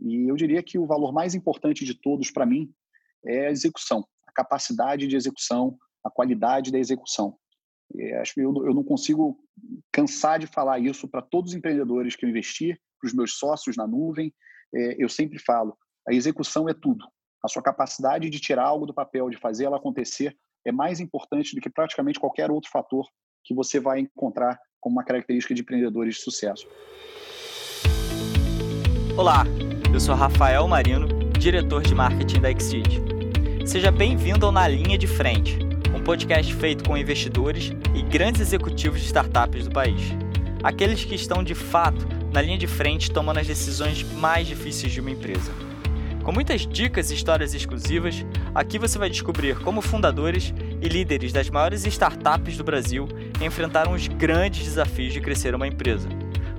[0.00, 2.72] E eu diria que o valor mais importante de todos para mim
[3.24, 7.36] é a execução, a capacidade de execução, a qualidade da execução.
[7.94, 9.38] E acho que eu, eu não consigo
[9.92, 13.76] cansar de falar isso para todos os empreendedores que eu investi, para os meus sócios
[13.76, 14.34] na nuvem.
[14.74, 15.76] É, eu sempre falo,
[16.08, 17.04] a execução é tudo.
[17.44, 21.54] A sua capacidade de tirar algo do papel, de fazer ela acontecer, é mais importante
[21.54, 23.06] do que praticamente qualquer outro fator
[23.44, 26.66] que você vai encontrar como uma característica de empreendedores de sucesso.
[29.16, 29.44] Olá,
[29.92, 31.06] eu sou Rafael Marino,
[31.38, 33.02] diretor de marketing da Exceed.
[33.66, 35.58] Seja bem-vindo ao Na Linha de Frente,
[35.94, 40.00] um podcast feito com investidores e grandes executivos de startups do país.
[40.62, 45.00] Aqueles que estão de fato na linha de frente tomando as decisões mais difíceis de
[45.00, 45.52] uma empresa.
[46.22, 48.24] Com muitas dicas e histórias exclusivas,
[48.54, 53.06] aqui você vai descobrir como fundadores e líderes das maiores startups do Brasil
[53.42, 56.08] enfrentaram os grandes desafios de crescer uma empresa,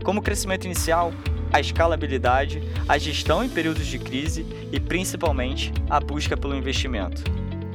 [0.04, 1.12] como o crescimento inicial,
[1.54, 7.24] a escalabilidade, a gestão em períodos de crise e principalmente a busca pelo investimento.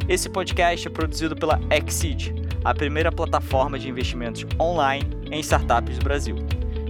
[0.08, 6.04] Esse podcast é produzido pela Exceed, a primeira plataforma de investimentos online em startups do
[6.04, 6.36] Brasil.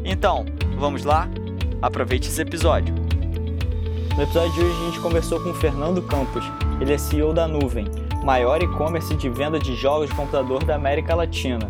[0.02, 0.46] Então,
[0.78, 1.28] vamos lá?
[1.82, 2.94] Aproveite esse episódio.
[4.16, 6.44] No episódio de hoje a gente conversou com o Fernando Campos.
[6.80, 7.86] Ele é CEO da Nuvem,
[8.24, 11.68] maior e-commerce de venda de jogos de computador da América Latina.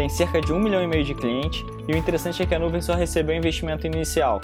[0.00, 2.58] Tem cerca de um milhão e meio de clientes e o interessante é que a
[2.58, 4.40] Nuvem só recebeu investimento inicial.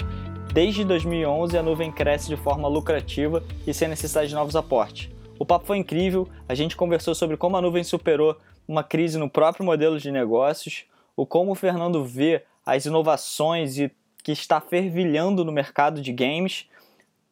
[0.53, 5.09] Desde 2011 a Nuvem cresce de forma lucrativa e sem necessidade de novos aportes.
[5.39, 9.27] O papo foi incrível, a gente conversou sobre como a Nuvem superou uma crise no
[9.27, 10.85] próprio modelo de negócios,
[11.15, 13.91] o como o Fernando vê as inovações e
[14.23, 16.67] que está fervilhando no mercado de games,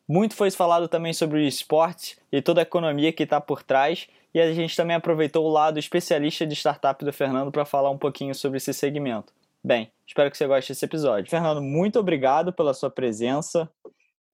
[0.08, 4.42] muito foi falado também sobre o e toda a economia que está por trás, e
[4.42, 8.36] a gente também aproveitou o lado especialista de startup do Fernando para falar um pouquinho
[8.36, 9.34] sobre esse segmento.
[9.64, 11.32] Bem, espero que você goste desse episódio.
[11.32, 13.72] Fernando, muito obrigado pela sua presença.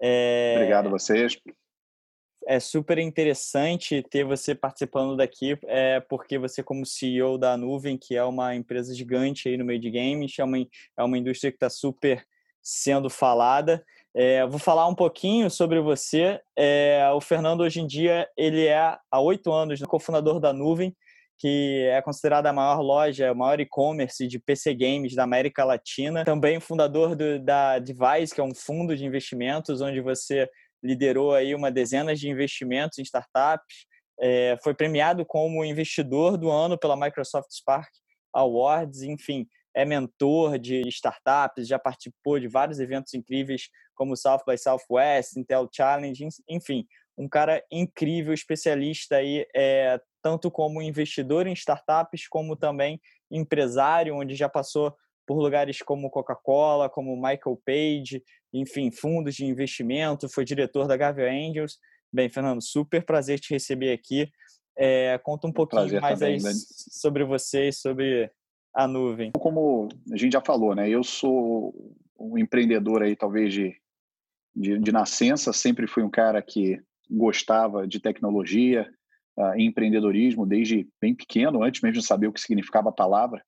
[0.02, 0.56] É...
[0.56, 1.38] Obrigado a vocês.
[2.48, 8.16] É super interessante ter você participando daqui, é, porque você, como CEO da Nuvem, que
[8.16, 11.58] é uma empresa gigante aí no meio de games, é uma, é uma indústria que
[11.58, 12.26] está super
[12.60, 13.86] sendo falada.
[14.14, 16.40] É, vou falar um pouquinho sobre você.
[16.58, 20.96] É, o Fernando, hoje em dia, ele é há oito anos cofundador da Nuvem,
[21.40, 26.26] que é considerada a maior loja, o maior e-commerce de PC Games da América Latina.
[26.26, 30.48] Também fundador do, da Device, que é um fundo de investimentos, onde você
[30.84, 33.86] liderou aí uma dezena de investimentos em startups.
[34.20, 37.90] É, foi premiado como investidor do ano pela Microsoft Spark
[38.34, 44.58] Awards, enfim, é mentor de startups, já participou de vários eventos incríveis como South by
[44.58, 46.86] Southwest, Intel Challenge, enfim,
[47.18, 53.00] um cara incrível, especialista aí, é, tanto como investidor em startups, como também
[53.30, 54.96] empresário, onde já passou
[55.26, 58.24] por lugares como Coca-Cola, como Michael Page,
[58.54, 61.78] enfim, fundos de investimento, foi diretor da Gavial Angels.
[62.12, 64.30] Bem, Fernando, super prazer te receber aqui.
[64.78, 66.52] É, conta um pouquinho prazer mais também, aí né?
[66.54, 68.32] sobre você e sobre
[68.74, 69.32] a nuvem?
[69.32, 70.90] Como a gente já falou, né?
[70.90, 71.74] Eu sou
[72.20, 73.76] um empreendedor aí, talvez de,
[74.56, 76.80] de, de nascença, sempre fui um cara que
[77.10, 78.90] gostava de tecnologia
[79.38, 83.44] uh, empreendedorismo desde bem pequeno, antes mesmo de saber o que significava a palavra.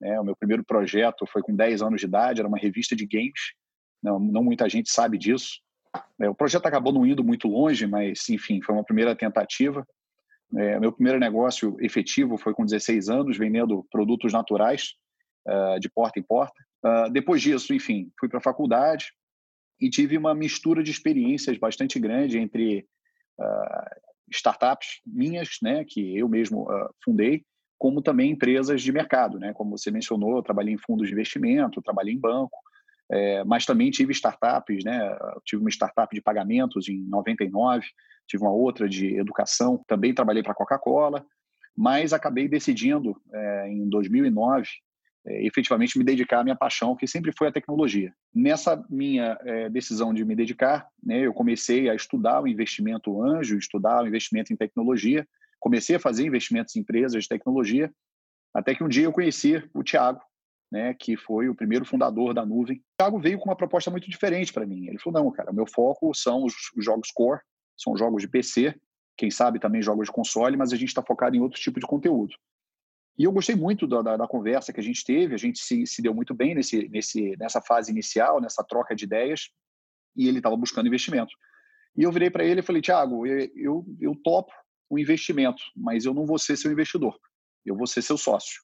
[0.00, 0.18] Né?
[0.18, 3.54] O meu primeiro projeto foi com 10 anos de idade, era uma revista de games,
[4.02, 5.60] não, não muita gente sabe disso.
[6.20, 9.86] É, o projeto acabou não indo muito longe, mas, enfim, foi uma primeira tentativa.
[10.56, 14.94] É, meu primeiro negócio efetivo foi com 16 anos, vendendo produtos naturais
[15.46, 16.54] uh, de porta em porta.
[16.84, 19.06] Uh, depois disso, enfim, fui para a faculdade
[19.80, 22.86] e tive uma mistura de experiências bastante grande entre
[23.40, 26.66] uh, startups minhas, né, que eu mesmo
[27.04, 27.44] fundei,
[27.78, 31.82] como também empresas de mercado, né, como você mencionou, eu trabalhei em fundos de investimento,
[31.82, 32.56] trabalhei em banco,
[33.10, 35.16] é, mas também tive startups, né?
[35.44, 37.84] Tive uma startup de pagamentos em 99,
[38.26, 41.24] tive uma outra de educação, também trabalhei para a Coca-Cola,
[41.76, 44.68] mas acabei decidindo é, em 2009
[45.26, 48.12] é, efetivamente me dedicar à minha paixão, que sempre foi a tecnologia.
[48.34, 53.56] Nessa minha é, decisão de me dedicar, né, eu comecei a estudar o investimento anjo,
[53.56, 55.26] estudar o investimento em tecnologia,
[55.58, 57.90] comecei a fazer investimentos em empresas de tecnologia,
[58.52, 60.20] até que um dia eu conheci o Tiago,
[60.74, 62.78] né, que foi o primeiro fundador da nuvem.
[62.78, 64.88] O Thiago veio com uma proposta muito diferente para mim.
[64.88, 67.40] Ele falou: não, cara, o meu foco são os, os, jogos core,
[67.76, 68.74] são jogos de PC,
[69.16, 71.86] quem sabe também jogos de console, mas a gente está focado em outro tipo de
[71.86, 72.34] conteúdo.
[73.16, 75.86] E eu gostei muito da, da, da, conversa que a gente teve, a gente se,
[75.86, 79.50] se deu muito bem nesse, nesse, nessa fase inicial, nessa troca de ideias,
[80.16, 81.32] e ele estava buscando investimento.
[81.96, 84.52] E eu virei para ele e falei: Tiago, eu, eu, eu topo
[84.90, 87.16] o investimento, mas eu não vou ser seu investidor,
[87.64, 88.60] eu vou ser seu sócio.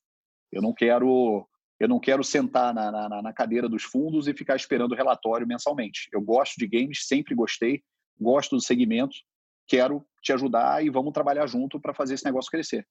[0.51, 1.49] Eu não quero
[1.81, 5.47] eu não quero sentar na, na, na cadeira dos fundos e ficar esperando o relatório
[5.47, 6.11] mensalmente.
[6.13, 7.83] Eu gosto de games, sempre gostei,
[8.21, 9.17] gosto do segmento,
[9.67, 12.87] quero te ajudar e vamos trabalhar junto para fazer esse negócio crescer.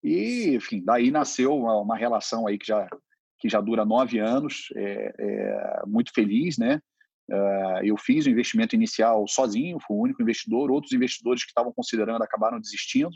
[0.00, 2.86] E, enfim, daí nasceu uma, uma, relação aí que já,
[3.40, 6.80] que já dura nove anos, é, é, muito feliz, né?
[7.26, 11.72] Uh, eu fiz o investimento inicial sozinho, fui o único investidor, outros investidores que estavam
[11.72, 13.10] considerando acabaram desistindo.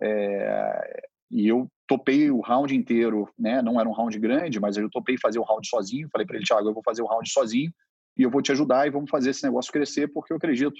[0.00, 3.60] É, e eu topei o round inteiro, né?
[3.62, 6.08] Não era um round grande, mas eu topei fazer o round sozinho.
[6.10, 7.72] Falei para ele, Thiago, eu vou fazer o round sozinho
[8.16, 10.76] e eu vou te ajudar e vamos fazer esse negócio crescer, porque eu acredito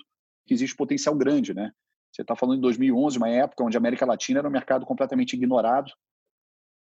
[0.47, 1.71] que existe potencial grande, né?
[2.12, 5.35] Você está falando de 2011, uma época onde a América Latina era um mercado completamente
[5.35, 5.91] ignorado,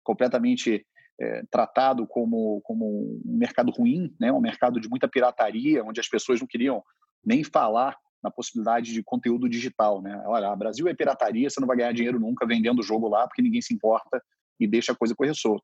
[0.03, 0.85] completamente
[1.19, 2.85] é, tratado como, como
[3.25, 4.31] um mercado ruim, né?
[4.31, 6.83] um mercado de muita pirataria, onde as pessoas não queriam
[7.23, 10.01] nem falar na possibilidade de conteúdo digital.
[10.01, 10.19] Né?
[10.25, 13.27] Olha, o Brasil é pirataria, você não vai ganhar dinheiro nunca vendendo o jogo lá,
[13.27, 14.19] porque ninguém se importa
[14.59, 15.63] e deixa a coisa correr solta.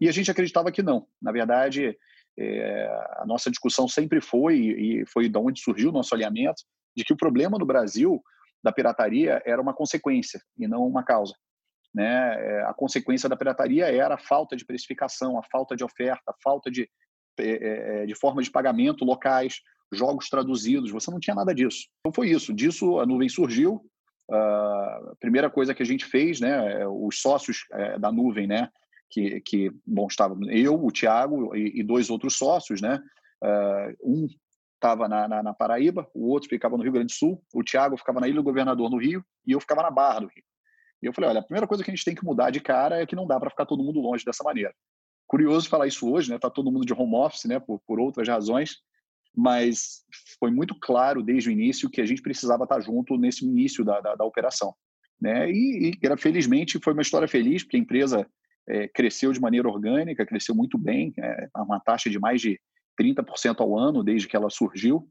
[0.00, 1.08] E a gente acreditava que não.
[1.20, 1.98] Na verdade,
[2.38, 2.86] é,
[3.16, 6.62] a nossa discussão sempre foi, e foi de onde surgiu o nosso alinhamento,
[6.96, 8.22] de que o problema no Brasil
[8.62, 11.34] da pirataria era uma consequência e não uma causa.
[11.92, 12.04] Né?
[12.06, 16.34] É, a consequência da pirataria era a falta de precificação, a falta de oferta, a
[16.40, 16.88] falta de,
[17.36, 19.60] é, de forma de pagamento locais,
[19.92, 20.90] jogos traduzidos.
[20.90, 21.86] Você não tinha nada disso.
[22.00, 22.52] Então foi isso.
[22.52, 23.80] Disso a nuvem surgiu.
[24.30, 27.64] a primeira coisa que a gente fez, né, os sócios
[28.00, 28.68] da nuvem, né,
[29.10, 33.00] que, que bom estava eu, o Tiago e, e, dois outros sócios, né,
[34.02, 34.26] um
[34.76, 37.96] estava na, na, na, Paraíba, o outro ficava no Rio Grande do Sul, o Tiago
[37.96, 40.44] ficava na Ilha do Governador no Rio e eu ficava na Barra do Rio.
[41.02, 43.00] E eu falei, olha, a primeira coisa que a gente tem que mudar de cara
[43.00, 44.74] é que não dá para ficar todo mundo longe dessa maneira.
[45.26, 46.38] Curioso falar isso hoje, né?
[46.38, 47.58] Tá todo mundo de home office, né?
[47.58, 48.76] Por, por outras razões,
[49.36, 50.02] mas
[50.40, 54.00] foi muito claro desde o início que a gente precisava estar junto nesse início da,
[54.00, 54.74] da, da operação,
[55.20, 55.50] né?
[55.50, 58.26] E, e era felizmente foi uma história feliz porque a empresa
[58.68, 62.58] é, cresceu de maneira orgânica, cresceu muito bem, é, uma taxa de mais de
[62.98, 65.08] 30% ao ano desde que ela surgiu.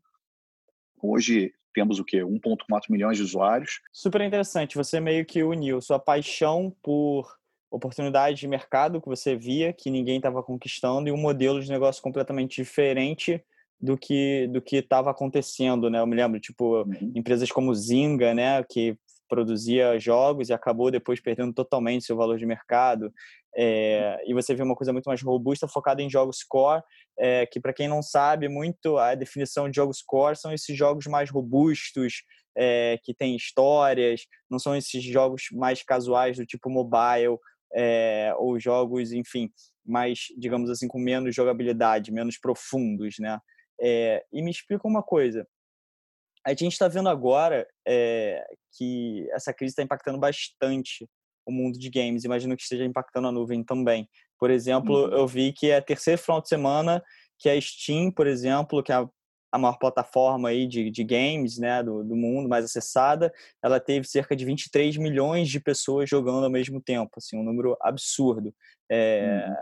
[1.02, 2.22] Hoje temos o quê?
[2.22, 3.82] 1,4 milhões de usuários.
[3.94, 4.76] Super interessante.
[4.76, 7.28] Você meio que uniu sua paixão por
[7.70, 12.02] oportunidade de mercado que você via que ninguém estava conquistando e um modelo de negócio
[12.02, 13.44] completamente diferente
[13.80, 16.00] do que do que estava acontecendo, né?
[16.00, 17.12] Eu me lembro, tipo, uhum.
[17.16, 22.46] empresas como Zynga, né, que produzia jogos e acabou depois perdendo totalmente seu valor de
[22.46, 23.12] mercado.
[23.58, 26.84] É, e você vê uma coisa muito mais robusta, focada em jogos core,
[27.18, 31.06] é, que para quem não sabe muito, a definição de jogos core são esses jogos
[31.08, 32.24] mais robustos,
[32.58, 37.38] é, que têm histórias, não são esses jogos mais casuais do tipo mobile,
[38.38, 39.50] ou jogos, enfim,
[39.86, 43.38] mais, digamos assim, com menos jogabilidade, menos profundos, né?
[43.82, 45.48] E me explica uma coisa,
[46.46, 48.46] a gente está vendo agora é,
[48.78, 51.10] que essa crise está impactando bastante
[51.46, 52.24] o mundo de games.
[52.24, 54.08] Imagino que esteja impactando a nuvem também.
[54.40, 55.14] Por exemplo, uhum.
[55.14, 57.04] eu vi que é a terceira final de semana
[57.40, 59.10] que a Steam, por exemplo, que é a,
[59.52, 63.34] a maior plataforma aí de, de games né, do, do mundo, mais acessada,
[63.64, 67.76] ela teve cerca de 23 milhões de pessoas jogando ao mesmo tempo, assim, um número
[67.82, 68.54] absurdo.
[68.90, 69.56] É, uhum.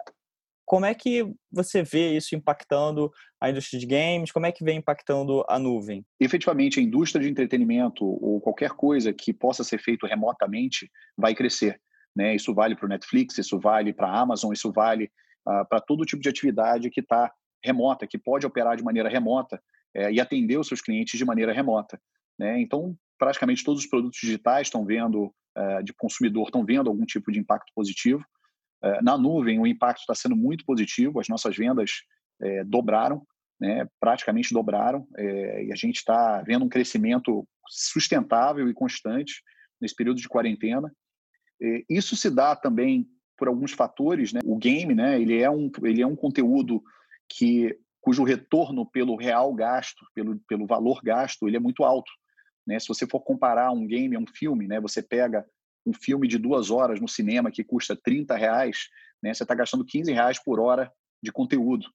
[0.73, 4.31] Como é que você vê isso impactando a indústria de games?
[4.31, 6.03] Como é que vem impactando a nuvem?
[6.19, 11.79] Efetivamente, a indústria de entretenimento ou qualquer coisa que possa ser feito remotamente vai crescer.
[12.15, 12.33] Né?
[12.33, 15.11] Isso vale para o Netflix, isso vale para a Amazon, isso vale
[15.47, 17.31] uh, para todo tipo de atividade que está
[17.63, 19.61] remota, que pode operar de maneira remota
[19.95, 22.01] é, e atender os seus clientes de maneira remota.
[22.39, 22.59] Né?
[22.59, 25.25] Então, praticamente todos os produtos digitais estão vendo,
[25.55, 28.25] uh, de consumidor, estão vendo algum tipo de impacto positivo.
[28.83, 31.91] É, na nuvem, o impacto está sendo muito positivo, as nossas vendas
[32.41, 33.25] é, dobraram,
[33.59, 39.41] né, praticamente dobraram, é, e a gente está vendo um crescimento sustentável e constante
[39.79, 40.93] nesse período de quarentena.
[41.61, 44.33] É, isso se dá também por alguns fatores.
[44.33, 44.41] Né?
[44.43, 46.83] O game né, ele é, um, ele é um conteúdo
[47.29, 52.11] que, cujo retorno pelo real gasto, pelo, pelo valor gasto, ele é muito alto.
[52.67, 52.79] Né?
[52.79, 55.45] Se você for comparar um game a um filme, né, você pega
[55.85, 58.87] um filme de duas horas no cinema que custa 30 reais,
[59.21, 61.85] né, você está gastando 15 reais por hora de conteúdo.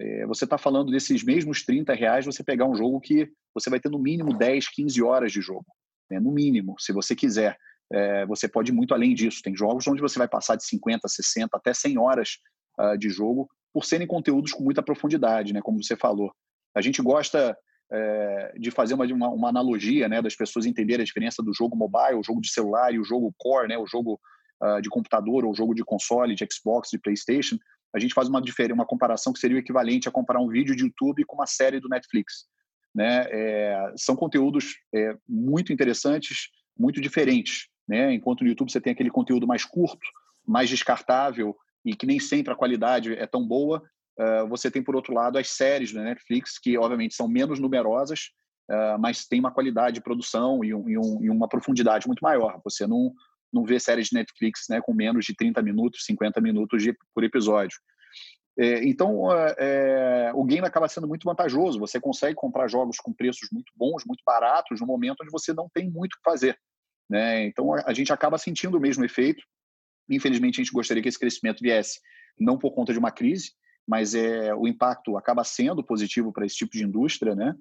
[0.00, 3.80] É, você está falando desses mesmos 30 reais, você pegar um jogo que você vai
[3.80, 5.66] ter no mínimo 10, 15 horas de jogo.
[6.10, 7.56] Né, no mínimo, se você quiser.
[7.90, 9.42] É, você pode ir muito além disso.
[9.42, 12.38] Tem jogos onde você vai passar de 50, 60, até 100 horas
[12.78, 16.32] uh, de jogo por serem conteúdos com muita profundidade, né, como você falou.
[16.74, 17.56] A gente gosta
[17.90, 21.76] é, de fazer uma, uma, uma, analogia, né, das pessoas entenderem a diferença do jogo
[21.76, 24.20] mobile, o jogo de celular e o jogo core, né, o jogo
[24.62, 27.58] uh, de computador ou o jogo de console, de Xbox, de PlayStation.
[27.94, 28.42] A gente faz uma
[28.72, 31.80] uma comparação que seria o equivalente a comparar um vídeo de YouTube com uma série
[31.80, 32.46] do Netflix.
[32.94, 33.24] Né?
[33.30, 37.68] É, são conteúdos é, muito interessantes, muito diferentes.
[37.88, 38.12] Né?
[38.12, 40.06] Enquanto no YouTube você tem aquele conteúdo mais curto,
[40.46, 43.82] mais descartável, e que nem sempre a qualidade é tão boa,
[44.48, 48.30] você tem, por outro lado, as séries da Netflix, que obviamente são menos numerosas,
[48.70, 52.20] uh, mas tem uma qualidade de produção e, um, e, um, e, uma profundidade muito
[52.20, 52.60] maior.
[52.64, 53.12] Você não,
[53.52, 57.24] não vê séries de Netflix né, com menos de 30 minutos, 50 minutos de, por
[57.24, 57.78] episódio.
[58.58, 61.78] É, então, é, o game acaba sendo muito vantajoso.
[61.78, 65.68] Você consegue comprar jogos com preços muito bons, muito baratos, no momento onde você não
[65.72, 66.58] tem muito o que fazer.
[67.08, 67.46] Né?
[67.46, 69.42] Então, a, a gente acaba sentindo o mesmo efeito.
[70.10, 72.00] Infelizmente, a gente gostaria que esse crescimento viesse
[72.38, 73.52] não por conta de uma crise,
[73.88, 77.54] mas é, o impacto acaba sendo positivo para esse tipo de indústria, né?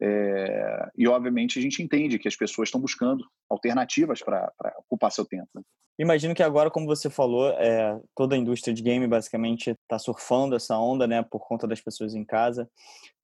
[0.00, 5.24] É, e, obviamente, a gente entende que as pessoas estão buscando alternativas para ocupar seu
[5.24, 5.48] tempo.
[5.54, 5.62] Né?
[5.98, 10.54] Imagino que agora, como você falou, é, toda a indústria de game basicamente está surfando
[10.54, 12.68] essa onda, né, por conta das pessoas em casa.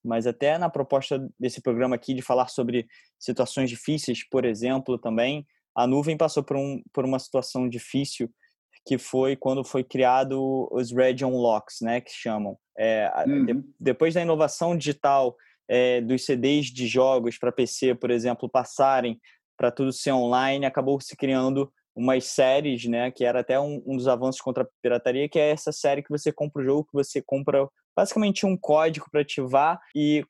[0.04, 2.86] Mas até na proposta desse programa aqui de falar sobre
[3.18, 5.46] situações difíceis, por exemplo, também,
[5.76, 8.28] a nuvem passou por, um, por uma situação difícil
[8.86, 12.58] que foi quando foi criado os Region Locks, né, que chamam.
[12.76, 13.44] É, uhum.
[13.46, 15.36] de, depois da inovação digital
[15.68, 19.20] é, dos CDs de jogos para PC, por exemplo, passarem
[19.56, 23.96] para tudo ser online, acabou se criando umas séries, né, que era até um, um,
[23.96, 26.92] dos avanços contra a pirataria, que é essa série que você compra o jogo, que
[26.92, 30.24] você compra basicamente um código para ativar e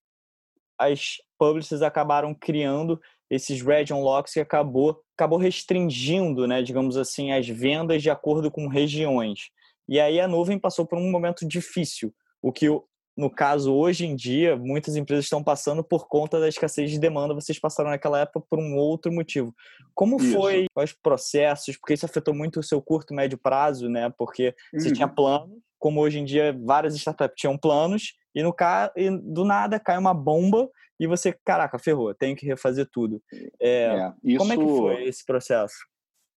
[0.78, 7.48] as publishers acabaram criando esses region locks que acabou acabou restringindo, né, digamos assim, as
[7.48, 9.50] vendas de acordo com regiões.
[9.88, 12.68] E aí a nuvem passou por um momento difícil, o que
[13.16, 17.32] no caso, hoje em dia, muitas empresas estão passando por conta da escassez de demanda,
[17.32, 19.54] vocês passaram naquela época por um outro motivo.
[19.94, 20.32] Como isso.
[20.32, 21.76] foi os processos?
[21.76, 24.12] Porque isso afetou muito o seu curto e médio prazo, né?
[24.18, 24.80] Porque uhum.
[24.80, 25.14] você tinha uhum.
[25.84, 28.90] Como hoje em dia várias startups tinham planos, e, no ca...
[28.96, 33.22] e do nada cai uma bomba e você, caraca, ferrou, tenho que refazer tudo.
[33.60, 34.38] É, é, isso...
[34.38, 35.74] Como é que foi esse processo?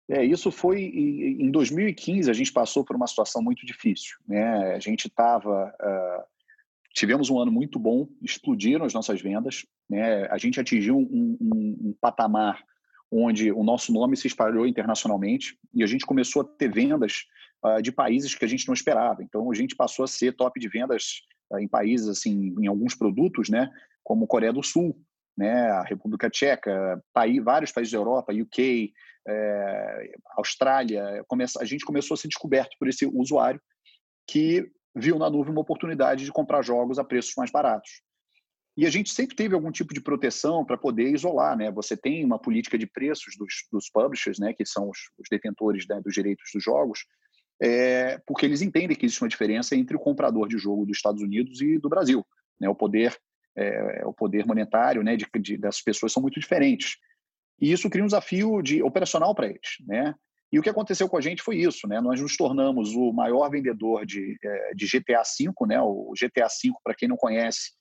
[0.08, 4.74] É, isso foi em 2015 a gente passou por uma situação muito difícil, né?
[4.74, 6.34] A gente estava uh
[6.94, 10.28] tivemos um ano muito bom, explodiram as nossas vendas, né?
[10.30, 12.62] A gente atingiu um, um, um, patamar
[13.10, 17.24] onde o nosso nome se espalhou internacionalmente e a gente começou a ter vendas
[17.82, 19.22] de países que a gente não esperava.
[19.22, 22.94] Então a gente passou a ser top de vendas uh, em países assim, em alguns
[22.94, 23.70] produtos, né?
[24.02, 24.98] Como Coreia do Sul,
[25.36, 25.70] né?
[25.70, 28.92] A República Tcheca, país, vários países da Europa, UK,
[29.26, 31.24] é, Austrália.
[31.26, 33.60] Começa, a gente começou a ser descoberto por esse usuário
[34.28, 38.02] que viu na nuvem uma oportunidade de comprar jogos a preços mais baratos.
[38.76, 41.70] E a gente sempre teve algum tipo de proteção para poder isolar, né?
[41.70, 45.86] Você tem uma política de preços dos, dos publishers, né, que são os, os detentores
[45.88, 47.04] né, dos direitos dos jogos,
[47.64, 51.22] é, porque eles entendem que existe uma diferença entre o comprador de jogo dos Estados
[51.22, 52.22] Unidos e do Brasil,
[52.60, 52.68] né?
[52.68, 53.16] O poder,
[53.56, 56.98] é, o poder monetário, né, de, de, dessas pessoas são muito diferentes.
[57.58, 60.14] E isso cria um desafio de operacional para eles, né?
[60.52, 62.02] E o que aconteceu com a gente foi isso, né?
[62.02, 65.80] Nós nos tornamos o maior vendedor de, é, de GTA V, né?
[65.80, 67.72] O GTA V, para quem não conhece,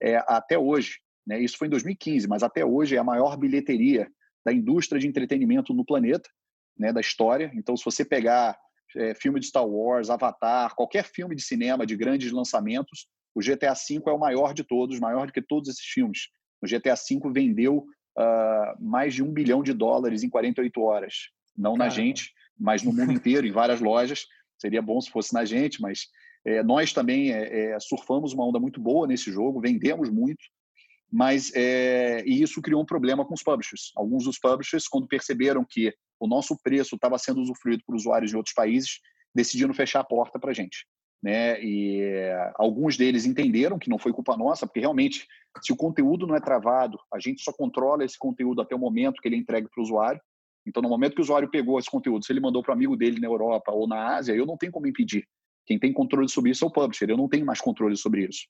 [0.00, 1.40] é, até hoje, né?
[1.40, 4.08] Isso foi em 2015, mas até hoje é a maior bilheteria
[4.46, 6.30] da indústria de entretenimento no planeta,
[6.78, 6.92] né?
[6.92, 7.50] Da história.
[7.56, 8.56] Então, se você pegar
[8.96, 13.74] é, filme de Star Wars, Avatar, qualquer filme de cinema de grandes lançamentos, o GTA
[13.74, 16.28] V é o maior de todos, maior do que todos esses filmes.
[16.62, 17.86] O GTA V vendeu
[18.18, 21.14] uh, mais de um bilhão de dólares em 48 horas
[21.56, 21.84] não Caramba.
[21.84, 24.26] na gente, mas no mundo inteiro, em várias lojas.
[24.58, 26.06] Seria bom se fosse na gente, mas
[26.46, 30.42] é, nós também é, é, surfamos uma onda muito boa nesse jogo, vendemos muito,
[31.10, 33.92] mas é, e isso criou um problema com os publishers.
[33.96, 35.92] Alguns dos publishers, quando perceberam que
[36.22, 39.00] o nosso preço estava sendo usufruído por usuários de outros países,
[39.34, 40.86] decidiram fechar a porta para a gente.
[41.20, 41.60] Né?
[41.60, 42.00] E
[42.54, 45.26] alguns deles entenderam que não foi culpa nossa, porque realmente,
[45.60, 49.20] se o conteúdo não é travado, a gente só controla esse conteúdo até o momento
[49.20, 50.20] que ele é entregue para o usuário.
[50.64, 53.18] Então, no momento que o usuário pegou esse conteúdo, se ele mandou para amigo dele
[53.18, 55.26] na Europa ou na Ásia, eu não tenho como impedir.
[55.66, 58.46] Quem tem controle sobre isso é o publisher, eu não tenho mais controle sobre isso.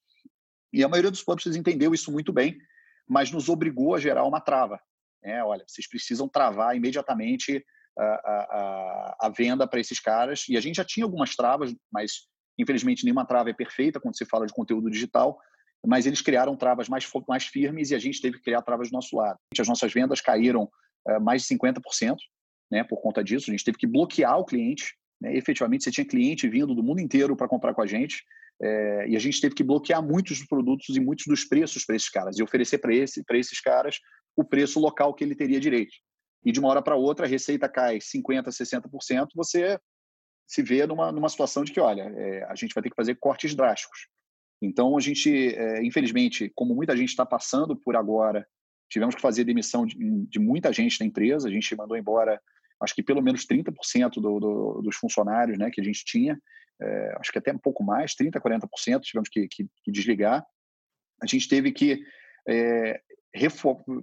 [0.75, 2.59] E a maioria dos publishers entendeu isso muito bem,
[3.09, 4.79] mas nos obrigou a gerar uma trava.
[5.25, 7.64] É, olha, vocês precisam travar imediatamente
[7.99, 10.47] a, a, a venda para esses caras.
[10.49, 12.26] E a gente já tinha algumas travas, mas
[12.59, 15.38] infelizmente nenhuma trava é perfeita quando se fala de conteúdo digital.
[15.85, 18.93] Mas eles criaram travas mais, mais firmes e a gente teve que criar travas do
[18.93, 19.38] nosso lado.
[19.59, 20.71] As nossas vendas caíram
[21.09, 22.17] eh, mais de 50%,
[22.71, 23.50] né, por conta disso.
[23.50, 24.95] A gente teve que bloquear o cliente.
[25.21, 28.23] Né, efetivamente, você tinha cliente vindo do mundo inteiro para comprar com a gente.
[28.62, 31.97] É, e a gente teve que bloquear muitos dos produtos e muitos dos preços para
[31.97, 33.99] esses caras e oferecer para esse, esses caras
[34.36, 35.92] o preço local que ele teria direito.
[36.44, 39.78] E de uma hora para outra, a receita cai 50%, 60%, você
[40.46, 43.14] se vê numa, numa situação de que, olha, é, a gente vai ter que fazer
[43.16, 44.08] cortes drásticos.
[44.60, 48.46] Então, a gente, é, infelizmente, como muita gente está passando por agora
[48.92, 49.96] Tivemos que fazer demissão de,
[50.26, 52.38] de muita gente na empresa, a gente mandou embora,
[52.78, 56.38] acho que pelo menos 30% do, do, dos funcionários né, que a gente tinha.
[56.78, 60.44] é, acho que até um pouco mais, 30%, 40% tivemos que, que, que desligar.
[61.22, 62.04] A gente teve que
[62.46, 63.00] é,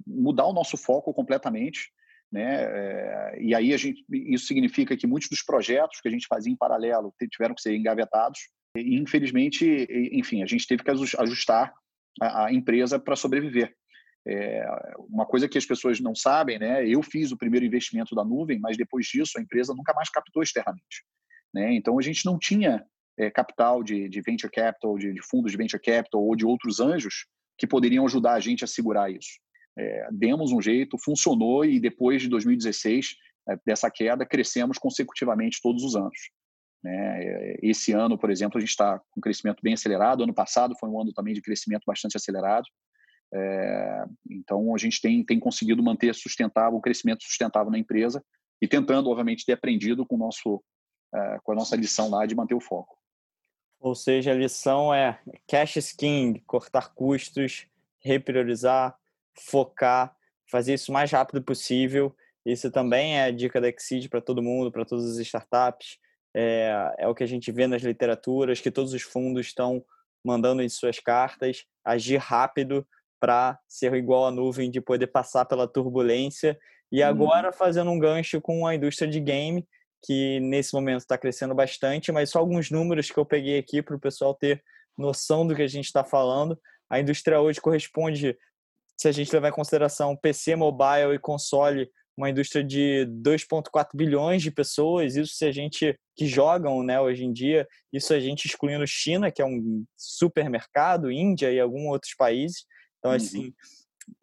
[0.05, 1.91] mudar o nosso foco completamente,
[2.31, 2.63] né?
[2.63, 6.51] É, e aí a gente, isso significa que muitos dos projetos que a gente fazia
[6.51, 8.39] em paralelo tiveram que ser engavetados.
[8.75, 11.73] E, infelizmente, enfim, a gente teve que ajustar
[12.21, 13.73] a, a empresa para sobreviver.
[14.27, 14.63] É,
[15.09, 16.87] uma coisa que as pessoas não sabem, né?
[16.87, 20.43] Eu fiz o primeiro investimento da nuvem, mas depois disso a empresa nunca mais captou
[20.43, 21.03] externamente.
[21.53, 21.73] Né?
[21.73, 22.85] Então a gente não tinha
[23.17, 26.79] é, capital de, de, venture capital, de, de, fundos de venture capital ou de outros
[26.79, 27.25] anjos
[27.59, 29.39] que poderiam ajudar a gente a segurar isso.
[29.77, 33.15] É, demos um jeito, funcionou e depois de 2016
[33.49, 36.31] é, dessa queda crescemos consecutivamente todos os anos.
[36.83, 37.23] Né?
[37.23, 40.23] É, esse ano, por exemplo, a gente está com um crescimento bem acelerado.
[40.23, 42.65] Ano passado foi um ano também de crescimento bastante acelerado.
[43.33, 48.23] É, então, a gente tem, tem conseguido manter sustentável, o crescimento sustentável na empresa
[48.61, 50.63] e tentando, obviamente, ter aprendido com, o nosso,
[51.13, 52.98] é, com a nossa lição lá de manter o foco.
[53.79, 57.65] Ou seja, a lição é cash is king, cortar custos,
[57.99, 58.97] repriorizar,
[59.33, 60.15] focar,
[60.49, 62.15] fazer isso o mais rápido possível.
[62.45, 65.97] Isso também é a dica da Exceed para todo mundo, para todas as startups.
[66.33, 69.83] É, é o que a gente vê nas literaturas, que todos os fundos estão
[70.23, 72.85] mandando em suas cartas, agir rápido
[73.19, 76.57] para ser igual à nuvem, de poder passar pela turbulência.
[76.91, 77.07] E uhum.
[77.07, 79.67] agora fazendo um gancho com a indústria de game,
[80.03, 83.95] que nesse momento está crescendo bastante, mas só alguns números que eu peguei aqui para
[83.95, 84.63] o pessoal ter
[84.97, 86.59] noção do que a gente está falando.
[86.89, 88.37] A indústria hoje corresponde,
[88.97, 91.89] se a gente levar em consideração PC, mobile e console,
[92.19, 95.15] uma indústria de 2,4 bilhões de pessoas.
[95.15, 99.31] Isso se a gente que jogam, né, hoje em dia, isso a gente excluindo China,
[99.31, 102.65] que é um supermercado, Índia e alguns outros países.
[102.99, 103.17] Então, uhum.
[103.17, 103.53] assim,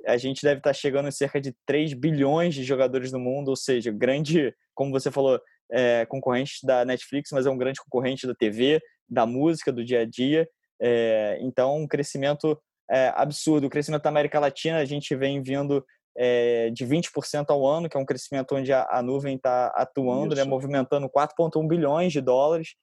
[0.07, 3.57] a gente deve estar chegando em cerca de 3 bilhões de jogadores no mundo, ou
[3.57, 8.35] seja, grande, como você falou, é, concorrente da Netflix, mas é um grande concorrente da
[8.35, 10.49] TV, da música, do dia a dia.
[10.81, 12.59] É, então, um crescimento
[12.91, 13.67] é, absurdo.
[13.67, 15.85] O crescimento da América Latina, a gente vem vindo
[16.17, 20.35] é, de 20% ao ano, que é um crescimento onde a, a nuvem está atuando,
[20.35, 22.75] né, movimentando 4,1 bilhões de dólares.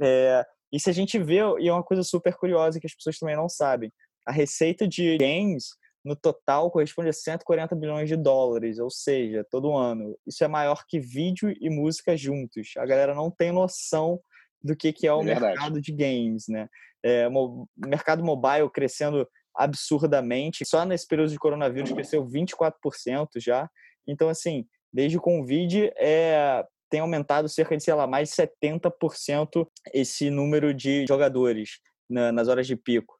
[0.00, 3.18] É, e se a gente vê, e é uma coisa super curiosa que as pessoas
[3.18, 3.92] também não sabem,
[4.26, 5.68] a receita de games
[6.08, 10.16] no total corresponde a 140 bilhões de dólares, ou seja, todo ano.
[10.26, 12.70] Isso é maior que vídeo e música juntos.
[12.78, 14.18] A galera não tem noção
[14.62, 16.66] do que, que é o é mercado de games, né?
[17.04, 20.64] É, o mercado mobile crescendo absurdamente.
[20.64, 23.68] Só nesse período de coronavírus cresceu 24% já.
[24.06, 29.68] Então, assim, desde o Covid é, tem aumentado cerca de, sei lá, mais de 70%
[29.92, 33.14] esse número de jogadores na, nas horas de pico.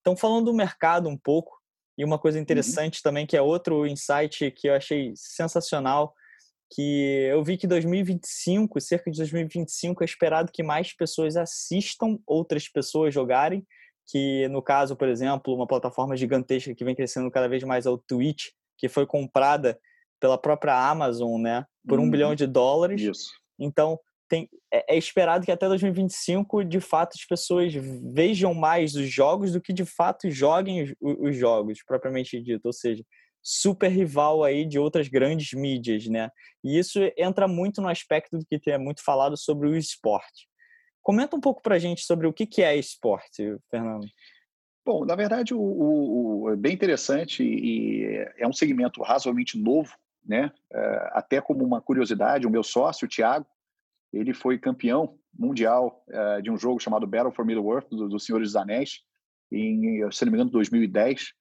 [0.00, 1.59] Então, falando do mercado um pouco,
[2.00, 2.42] e uma coisa uhum.
[2.42, 3.02] interessante uhum.
[3.02, 6.14] também, que é outro insight que eu achei sensacional,
[6.72, 12.66] que eu vi que 2025, cerca de 2025, é esperado que mais pessoas assistam outras
[12.66, 13.66] pessoas jogarem,
[14.06, 17.90] que no caso, por exemplo, uma plataforma gigantesca que vem crescendo cada vez mais é
[17.90, 18.46] o Twitch,
[18.78, 19.78] que foi comprada
[20.18, 22.34] pela própria Amazon, né, por um bilhão uhum.
[22.34, 23.02] de dólares.
[23.02, 23.30] Isso.
[23.58, 29.10] Então, tem, é, é, esperado que até 2025, de fato, as pessoas vejam mais os
[29.10, 32.64] jogos do que de fato joguem os, os jogos, propriamente dito.
[32.64, 33.04] Ou seja,
[33.42, 36.30] super rival aí de outras grandes mídias, né?
[36.62, 40.48] E isso entra muito no aspecto do que é muito falado sobre o esporte.
[41.02, 44.06] Comenta um pouco para gente sobre o que é esporte, Fernando.
[44.86, 48.04] Bom, na verdade, o, o, é bem interessante e
[48.38, 49.92] é um segmento razoavelmente novo,
[50.24, 50.52] né?
[50.72, 53.46] É, até como uma curiosidade, o meu sócio, o Thiago,
[54.12, 58.48] ele foi campeão mundial uh, de um jogo chamado Battle for Middle-earth, do, do Senhores
[58.48, 59.00] dos Anéis,
[59.52, 61.32] em, se não me engano, 2010,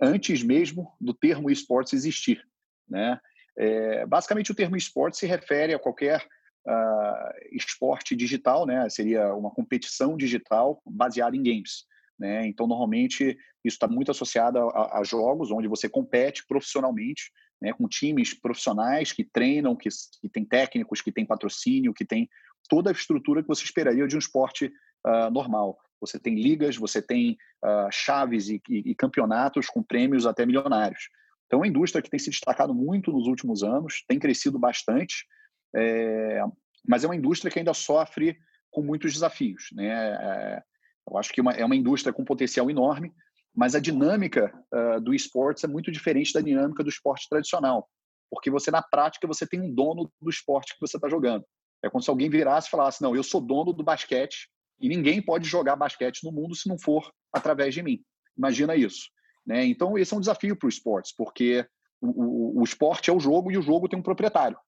[0.00, 2.42] antes mesmo do termo esportes existir.
[2.88, 3.18] Né?
[3.56, 6.24] É, basicamente, o termo esporte se refere a qualquer
[6.66, 8.88] uh, esporte digital, né?
[8.88, 11.84] seria uma competição digital baseada em games.
[12.18, 12.46] Né?
[12.46, 17.88] Então, normalmente, isso está muito associado a, a, jogos onde você compete profissionalmente né, com
[17.88, 19.88] times profissionais que treinam, que,
[20.20, 22.28] que têm técnicos, que têm patrocínio, que têm
[22.68, 24.66] toda a estrutura que você esperaria de um esporte
[25.06, 25.78] uh, normal.
[26.00, 31.08] Você tem ligas, você tem uh, chaves e, e, e, campeonatos com prêmios até milionários.
[31.46, 35.26] Então, é uma indústria que tem se destacado muito nos últimos anos, tem crescido bastante,
[35.74, 36.42] é,
[36.86, 38.38] mas é uma indústria que ainda sofre
[38.70, 39.70] com muitos desafios.
[39.72, 39.88] Né?
[39.88, 40.62] É,
[41.10, 43.14] eu acho que uma, é uma indústria com potencial enorme,
[43.54, 47.88] mas a dinâmica uh, do esportes é muito diferente da dinâmica do esporte tradicional,
[48.30, 51.44] porque você na prática você tem um dono do esporte que você está jogando.
[51.82, 54.48] É como se alguém virasse e falasse: não, eu sou dono do basquete
[54.80, 58.00] e ninguém pode jogar basquete no mundo se não for através de mim.
[58.36, 59.10] Imagina isso.
[59.46, 59.64] Né?
[59.64, 61.66] Então esse é um desafio para o esportes, porque
[62.00, 64.58] o, o, o esporte é o jogo e o jogo tem um proprietário.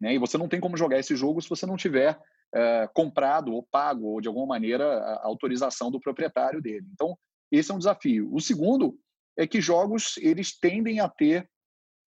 [0.00, 0.14] Né?
[0.14, 2.18] E você não tem como jogar esse jogo se você não tiver
[2.54, 6.86] é, comprado ou pago, ou de alguma maneira, a autorização do proprietário dele.
[6.92, 7.16] Então,
[7.50, 8.28] esse é um desafio.
[8.32, 8.98] O segundo
[9.36, 11.48] é que jogos eles tendem a ter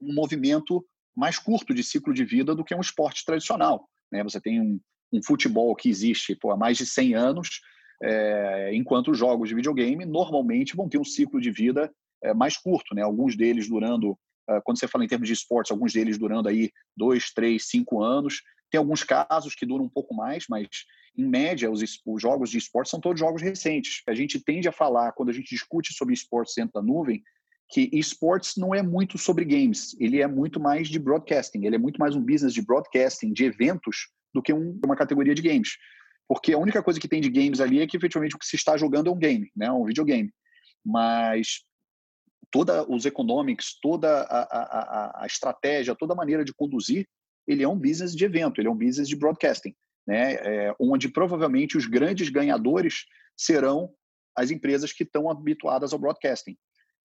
[0.01, 3.87] um movimento mais curto de ciclo de vida do que um esporte tradicional.
[4.11, 4.23] Né?
[4.23, 4.79] Você tem um,
[5.11, 7.61] um futebol que existe pô, há mais de 100 anos,
[8.01, 11.91] é, enquanto os jogos de videogame normalmente vão ter um ciclo de vida
[12.23, 13.01] é, mais curto, né?
[13.01, 14.17] alguns deles durando,
[14.49, 18.01] é, quando você fala em termos de esportes, alguns deles durando aí dois, três, cinco
[18.01, 18.41] anos.
[18.71, 20.67] Tem alguns casos que duram um pouco mais, mas
[21.19, 24.01] em média os, os jogos de esportes são todos jogos recentes.
[24.07, 27.21] A gente tende a falar, quando a gente discute sobre esportes dentro da nuvem,
[27.69, 31.79] que esportes não é muito sobre games, ele é muito mais de broadcasting, ele é
[31.79, 35.77] muito mais um business de broadcasting, de eventos, do que um, uma categoria de games.
[36.27, 38.55] Porque a única coisa que tem de games ali é que efetivamente o que se
[38.55, 39.71] está jogando é um game, né?
[39.71, 40.31] um videogame.
[40.85, 41.63] Mas
[42.49, 47.07] toda os economics, toda a, a, a, estratégia, toda a maneira de conduzir,
[47.47, 49.75] ele é um business de evento, ele é um business de broadcasting,
[50.09, 50.33] né?
[50.33, 53.05] É, onde provavelmente os grandes ganhadores
[53.37, 53.93] serão
[54.35, 56.57] as empresas que estão habituadas ao broadcasting.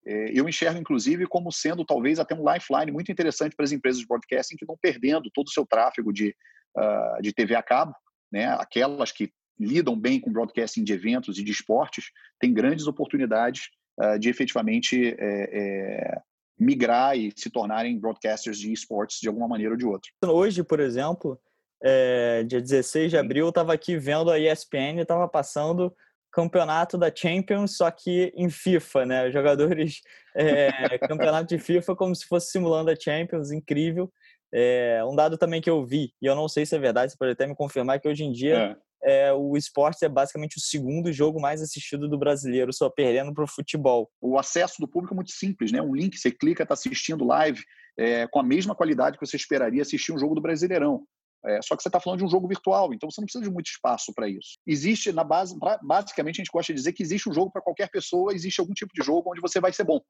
[0.06, 4.00] É, eu enxergo, inclusive, como sendo talvez até um lifeline muito interessante para as empresas
[4.00, 6.34] de broadcasting que estão perdendo todo o seu tráfego de,
[6.78, 7.94] uh, de TV a cabo,
[8.32, 8.46] né?
[8.58, 12.06] aquelas que lidam bem com broadcasting de eventos e de esportes,
[12.40, 13.68] têm grandes oportunidades
[14.00, 16.22] uh, de efetivamente é,
[16.58, 20.10] migrar e se tornarem broadcasters de esportes de alguma maneira ou de outra.
[20.24, 21.38] Hoje, por exemplo,
[21.84, 25.94] é, dia 16 de abril, eu estava aqui vendo a ESPN, estava passando
[26.32, 29.30] campeonato da Champions, só que em FIFA, né?
[29.30, 30.00] Jogadores
[30.34, 34.10] é, campeonato de FIFA como se fosse simulando a Champions, incrível.
[34.52, 37.18] É, um dado também que eu vi, e eu não sei se é verdade, você
[37.18, 39.26] pode até me confirmar, que hoje em dia é.
[39.26, 43.44] é o esporte é basicamente o segundo jogo mais assistido do brasileiro, só perdendo para
[43.44, 44.08] o futebol.
[44.22, 45.82] O acesso do público é muito simples, né?
[45.82, 47.62] Um link, você clica, está assistindo live,
[47.98, 51.04] é, com a mesma qualidade que você esperaria assistir um jogo do Brasileirão.
[51.46, 53.50] É, só que você está falando de um jogo virtual, então você não precisa de
[53.50, 54.58] muito espaço para isso.
[54.66, 57.60] Existe, na base, pra, basicamente, a gente gosta de dizer que existe um jogo para
[57.60, 60.00] qualquer pessoa, existe algum tipo de jogo onde você vai ser bom.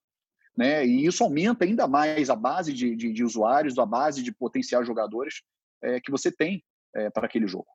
[0.56, 0.86] Né?
[0.86, 4.86] E isso aumenta ainda mais a base de, de, de usuários, a base de potenciais
[4.86, 5.42] jogadores
[5.82, 6.62] é, que você tem
[6.94, 7.66] é, para aquele jogo.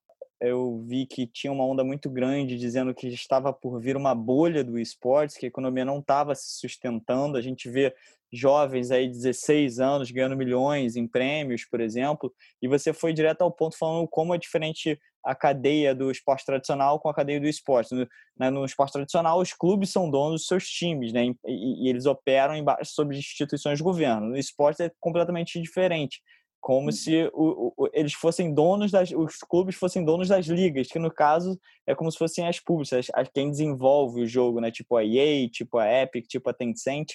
[0.42, 4.64] Eu vi que tinha uma onda muito grande dizendo que estava por vir uma bolha
[4.64, 7.38] do esportes, que a economia não estava se sustentando.
[7.38, 7.94] A gente vê
[8.32, 13.52] jovens aí, 16 anos, ganhando milhões em prêmios, por exemplo, e você foi direto ao
[13.52, 17.94] ponto falando como é diferente a cadeia do esporte tradicional com a cadeia do esporte.
[17.94, 21.90] No, né, no esporte tradicional, os clubes são donos dos seus times, né, e, e
[21.90, 24.28] eles operam sobre instituições de governo.
[24.28, 26.22] No esporte é completamente diferente
[26.60, 31.00] como se o, o, eles fossem donos das os clubes fossem donos das ligas que
[31.00, 34.98] no caso é como se fossem as públicas as, quem desenvolve o jogo né tipo
[34.98, 37.14] a EA tipo a Epic tipo a Tencent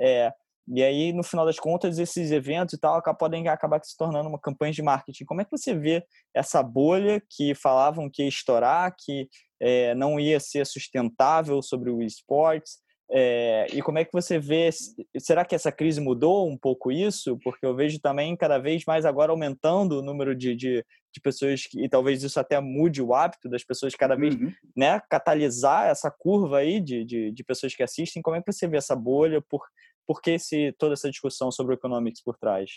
[0.00, 0.32] é,
[0.68, 4.38] e aí, no final das contas, esses eventos e tal podem acabar se tornando uma
[4.38, 5.24] campanha de marketing.
[5.24, 9.28] Como é que você vê essa bolha que falavam que ia estourar, que
[9.60, 12.78] é, não ia ser sustentável sobre o esportes?
[13.14, 14.70] É, e como é que você vê?
[15.18, 17.38] Será que essa crise mudou um pouco isso?
[17.44, 21.66] Porque eu vejo também cada vez mais agora aumentando o número de, de, de pessoas
[21.66, 24.50] que, e talvez isso até mude o hábito das pessoas cada vez, uhum.
[24.74, 28.22] né, catalisar essa curva aí de, de, de, pessoas que assistem.
[28.22, 29.42] Como é que você vê essa bolha?
[29.42, 29.60] Por,
[30.06, 32.70] por que esse, toda essa discussão sobre o economics por trás?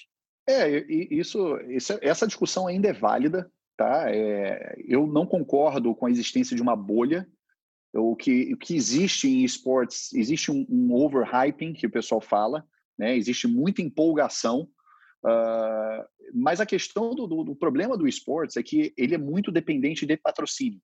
[0.48, 1.58] É, isso,
[2.02, 4.14] essa discussão ainda é válida, tá?
[4.14, 7.26] É, eu não concordo com a existência de uma bolha.
[7.96, 12.66] O que, o que existe em esportes, existe um, um overhyping que o pessoal fala,
[12.98, 13.16] né?
[13.16, 14.68] Existe muita empolgação,
[15.24, 19.52] uh, mas a questão do, do, do problema do esportes é que ele é muito
[19.52, 20.82] dependente de patrocínio.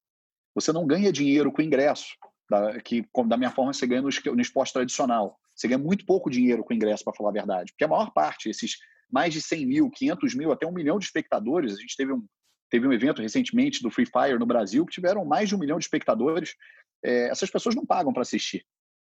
[0.55, 2.07] Você não ganha dinheiro com ingresso,
[2.49, 5.37] da, que da minha forma você ganha no, no esporte tradicional.
[5.55, 7.71] Você ganha muito pouco dinheiro com ingresso, para falar a verdade.
[7.71, 8.77] Porque a maior parte, esses
[9.11, 12.25] mais de 100 mil, 500 mil, até um milhão de espectadores, a gente teve um,
[12.69, 15.77] teve um evento recentemente do Free Fire no Brasil que tiveram mais de um milhão
[15.77, 16.55] de espectadores.
[17.03, 18.65] É, essas pessoas não pagam para assistir.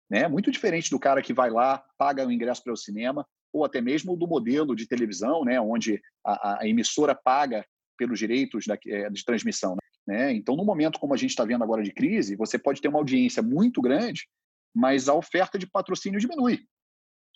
[0.09, 0.27] Né?
[0.27, 3.81] Muito diferente do cara que vai lá, paga o ingresso para o cinema, ou até
[3.81, 5.59] mesmo do modelo de televisão, né?
[5.59, 7.65] onde a, a emissora paga
[7.97, 9.75] pelos direitos da, é, de transmissão.
[10.05, 10.33] Né?
[10.33, 12.99] Então, no momento como a gente está vendo agora de crise, você pode ter uma
[12.99, 14.27] audiência muito grande
[14.73, 16.65] mas a oferta de patrocínio diminui.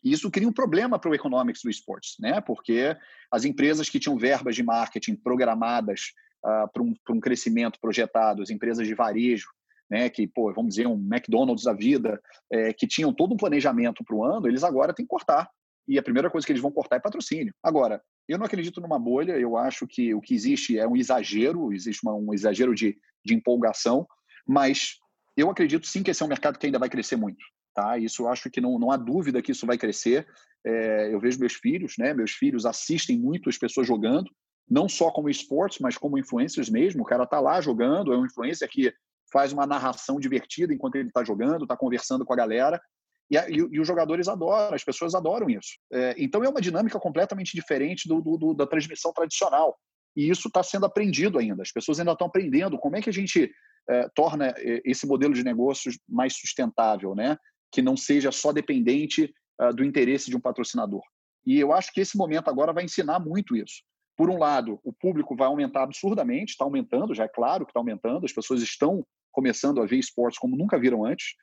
[0.03, 2.41] Isso cria um problema para o economics do esportes, né?
[2.41, 2.95] porque
[3.31, 8.49] as empresas que tinham verbas de marketing programadas uh, para um, um crescimento projetado, as
[8.49, 9.49] empresas de varejo,
[9.89, 12.21] né, que, pô, vamos dizer, um McDonald's da vida,
[12.51, 15.49] é, que tinham todo um planejamento para o ano, eles agora têm que cortar.
[15.87, 17.53] E a primeira coisa que eles vão cortar é patrocínio.
[17.63, 21.71] Agora, eu não acredito numa bolha, eu acho que o que existe é um exagero,
[21.71, 24.05] existe uma, um exagero de, de empolgação,
[24.45, 24.97] mas
[25.37, 27.43] eu acredito sim que esse é um mercado que ainda vai crescer muito.
[27.73, 27.97] Tá?
[27.97, 30.27] Isso eu acho que não, não há dúvida que isso vai crescer.
[30.65, 32.11] É, eu vejo meus filhos, né?
[32.11, 34.29] Meus filhos assistem muito as pessoas jogando.
[34.69, 37.03] não só como esportes, mas como influencers mesmo.
[37.03, 38.91] O cara está lá jogando, é um influencer que
[39.31, 42.81] faz uma narração divertida enquanto ele está jogando, está conversando com a galera.
[43.29, 45.77] E, e, e, os jogadores adoram, as pessoas adoram isso.
[45.91, 49.77] É, então é uma dinâmica completamente diferente do, do, do da transmissão tradicional.
[50.15, 51.61] E isso está sendo aprendido ainda.
[51.61, 53.51] As pessoas ainda estão aprendendo como é que a gente
[53.89, 57.37] é, torna é, esse modelo de negócios mais sustentável, né?
[57.71, 61.01] que não seja só dependente uh, do interesse de um patrocinador.
[61.45, 63.83] E eu acho que esse momento agora vai ensinar muito isso.
[64.15, 67.79] Por um lado, o público vai aumentar absurdamente, está aumentando, já é claro que está
[67.79, 69.05] aumentando, as pessoas estão
[69.37, 71.35] começando a ver esportes como nunca viram antes.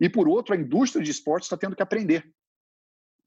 [0.00, 2.28] E por outro, a indústria de esportes está tendo que aprender,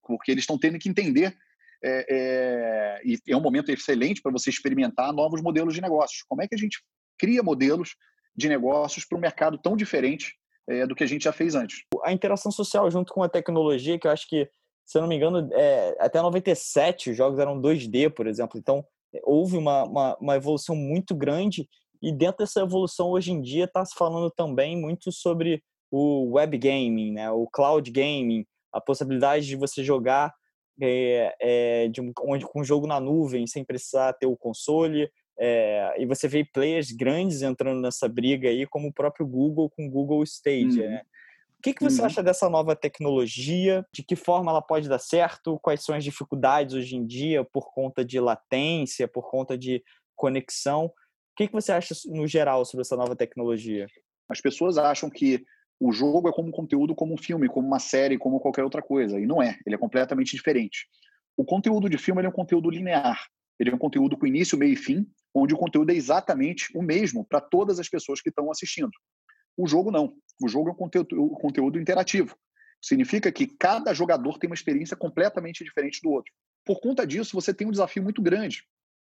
[0.06, 1.34] porque eles estão tendo que entender.
[1.82, 6.24] É, é, e é um momento excelente para você experimentar novos modelos de negócios.
[6.28, 6.84] Como é que a gente
[7.18, 7.96] cria modelos
[8.36, 10.36] de negócios para um mercado tão diferente
[10.68, 11.86] é, do que a gente já fez antes.
[12.04, 14.50] A interação social junto com a tecnologia, que eu acho que,
[14.86, 18.60] se eu não me engano, é, até 97 os jogos eram 2D, por exemplo.
[18.60, 18.86] Então,
[19.24, 21.70] houve uma, uma, uma evolução muito grande
[22.06, 26.56] e dentro dessa evolução, hoje em dia, está se falando também muito sobre o web
[26.56, 27.32] gaming, né?
[27.32, 30.32] o cloud gaming, a possibilidade de você jogar
[30.80, 35.10] é, é, de um, onde, com um jogo na nuvem sem precisar ter o console,
[35.40, 39.88] é, e você vê players grandes entrando nessa briga aí, como o próprio Google com
[39.88, 40.84] o Google Stadia.
[40.84, 40.92] Uhum.
[40.92, 41.02] Né?
[41.58, 42.06] O que, que você uhum.
[42.06, 43.84] acha dessa nova tecnologia?
[43.92, 45.60] De que forma ela pode dar certo?
[45.60, 49.84] Quais são as dificuldades hoje em dia por conta de latência, por conta de
[50.16, 50.94] conexão?
[51.36, 53.88] O que, que você acha no geral sobre essa nova tecnologia?
[54.30, 55.46] As pessoas acham que
[55.78, 58.82] o jogo é como um conteúdo, como um filme, como uma série, como qualquer outra
[58.82, 59.20] coisa.
[59.20, 59.60] E não é.
[59.66, 60.88] Ele é completamente diferente.
[61.36, 63.28] O conteúdo de filme é um conteúdo linear.
[63.60, 66.82] Ele é um conteúdo com início, meio e fim, onde o conteúdo é exatamente o
[66.82, 68.92] mesmo para todas as pessoas que estão assistindo.
[69.58, 70.14] O jogo não.
[70.42, 72.34] O jogo é um conteúdo, um conteúdo interativo.
[72.82, 76.32] Significa que cada jogador tem uma experiência completamente diferente do outro.
[76.64, 78.64] Por conta disso, você tem um desafio muito grande.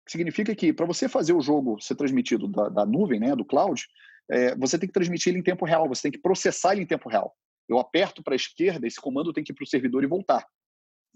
[0.09, 3.87] Significa que para você fazer o jogo ser transmitido da, da nuvem, né, do cloud,
[4.31, 6.87] é, você tem que transmitir ele em tempo real, você tem que processar ele em
[6.87, 7.35] tempo real.
[7.68, 10.47] Eu aperto para a esquerda, esse comando tem que ir para o servidor e voltar.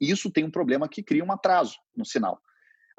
[0.01, 2.41] E isso tem um problema que cria um atraso no sinal.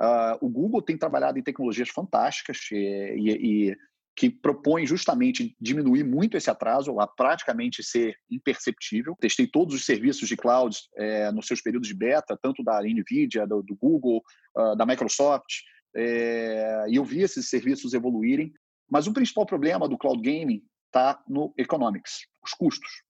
[0.02, 3.78] Uh, o Google tem trabalhado em tecnologias fantásticas e, e, e,
[4.16, 9.16] que propõem justamente diminuir muito esse atraso, a praticamente ser imperceptível.
[9.20, 13.46] Testei todos os serviços de cloud é, nos seus períodos de beta, tanto da NVIDIA,
[13.48, 14.22] do, do Google,
[14.56, 15.62] uh, da Microsoft,
[15.96, 18.54] é, e eu vi esses serviços evoluírem.
[18.90, 23.04] Mas o principal problema do cloud gaming está no economics, os custos.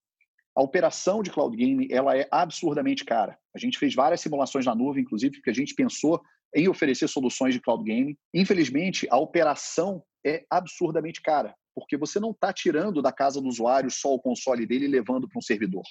[0.56, 3.38] A operação de cloud gaming ela é absurdamente cara.
[3.56, 6.22] A gente fez várias simulações na nuvem, inclusive, porque a gente pensou
[6.56, 8.15] em oferecer soluções de cloud gaming.
[8.34, 13.89] Infelizmente, a operação é absurdamente cara, porque você não está tirando da casa do usuário
[13.89, 15.84] só o console dele e levando para um servidor.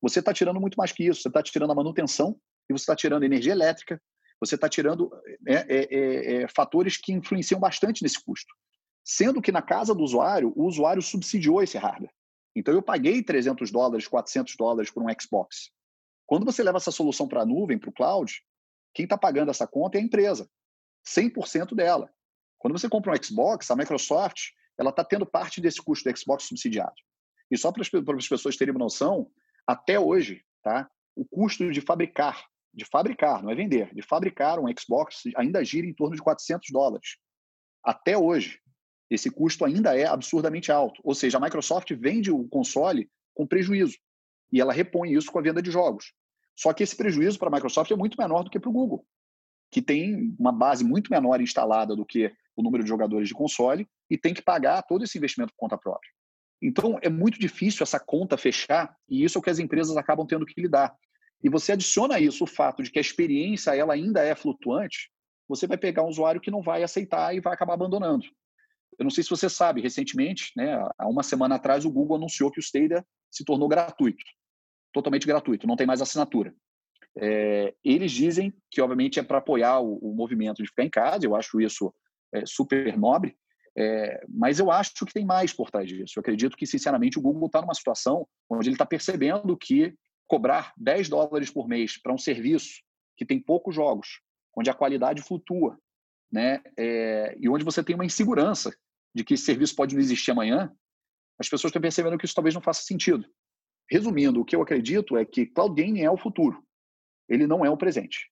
[0.00, 1.22] Você está tirando muito mais que isso.
[1.22, 2.36] Você está tirando a manutenção
[2.68, 4.00] e você está tirando energia elétrica.
[4.40, 5.10] Você está tirando
[5.46, 8.54] é, é, é, é, fatores que influenciam bastante nesse custo.
[9.04, 12.12] Sendo que na casa do usuário, o usuário subsidiou esse hardware.
[12.54, 15.70] Então eu paguei 300 dólares, 400 dólares por um Xbox.
[16.26, 18.42] Quando você leva essa solução para a nuvem, para o cloud,
[18.94, 20.48] quem está pagando essa conta é a empresa,
[21.06, 22.10] 100% dela.
[22.58, 26.44] Quando você compra um Xbox, a Microsoft ela está tendo parte desse custo do Xbox
[26.44, 26.94] subsidiado.
[27.50, 29.30] E só para as pessoas terem uma noção,
[29.66, 34.66] até hoje, tá, o custo de fabricar, de fabricar, não é vender, de fabricar um
[34.78, 37.16] Xbox ainda gira em torno de 400 dólares.
[37.82, 38.60] Até hoje,
[39.10, 41.00] esse custo ainda é absurdamente alto.
[41.02, 43.96] Ou seja, a Microsoft vende o console com prejuízo
[44.52, 46.12] e ela repõe isso com a venda de jogos.
[46.56, 49.06] Só que esse prejuízo para a Microsoft é muito menor do que para o Google,
[49.70, 53.88] que tem uma base muito menor instalada do que o número de jogadores de console
[54.10, 56.10] e tem que pagar todo esse investimento por conta própria.
[56.60, 60.26] Então, é muito difícil essa conta fechar e isso é o que as empresas acabam
[60.26, 60.92] tendo que lidar.
[61.42, 65.10] E você adiciona isso o fato de que a experiência ela ainda é flutuante,
[65.48, 68.24] você vai pegar um usuário que não vai aceitar e vai acabar abandonando.
[68.98, 72.50] Eu não sei se você sabe, recentemente, né, há uma semana atrás, o Google anunciou
[72.50, 74.24] que o Stadia se tornou gratuito
[74.92, 76.54] totalmente gratuito, não tem mais assinatura.
[77.16, 81.24] É, eles dizem que, obviamente, é para apoiar o, o, movimento de ficar em casa,
[81.24, 81.92] eu acho isso
[82.32, 83.36] é, super nobre,
[83.76, 86.14] é, mas eu acho que tem mais por trás disso.
[86.16, 89.94] Eu acredito que, sinceramente, o Google está numa situação onde ele está percebendo que
[90.28, 92.82] cobrar 10 dólares por mês para um serviço
[93.16, 94.20] que tem poucos jogos,
[94.56, 95.76] onde a qualidade flutua,
[96.30, 98.70] né, é, e onde você tem uma insegurança
[99.14, 100.72] de que esse serviço pode não existir amanhã,
[101.38, 103.24] as pessoas estão percebendo que isso talvez não faça sentido.
[103.90, 106.62] Resumindo, o que eu acredito é que cloud gaming é o futuro,
[107.28, 108.30] ele não é o presente.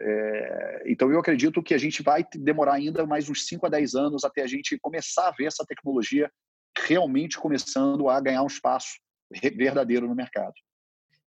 [0.00, 3.94] É, então, eu acredito que a gente vai demorar ainda mais uns 5 a 10
[3.94, 6.30] anos até a gente começar a ver essa tecnologia
[6.76, 8.98] realmente começando a ganhar um espaço
[9.30, 10.54] verdadeiro no mercado.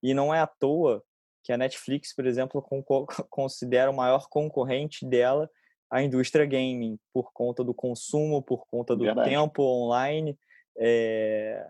[0.02, 1.04] E não é à toa
[1.44, 2.64] que a Netflix, por exemplo,
[3.30, 5.50] considera o maior concorrente dela
[5.92, 9.30] a indústria gaming por conta do consumo, por conta do Verdade.
[9.30, 10.38] tempo online.
[10.78, 11.68] É...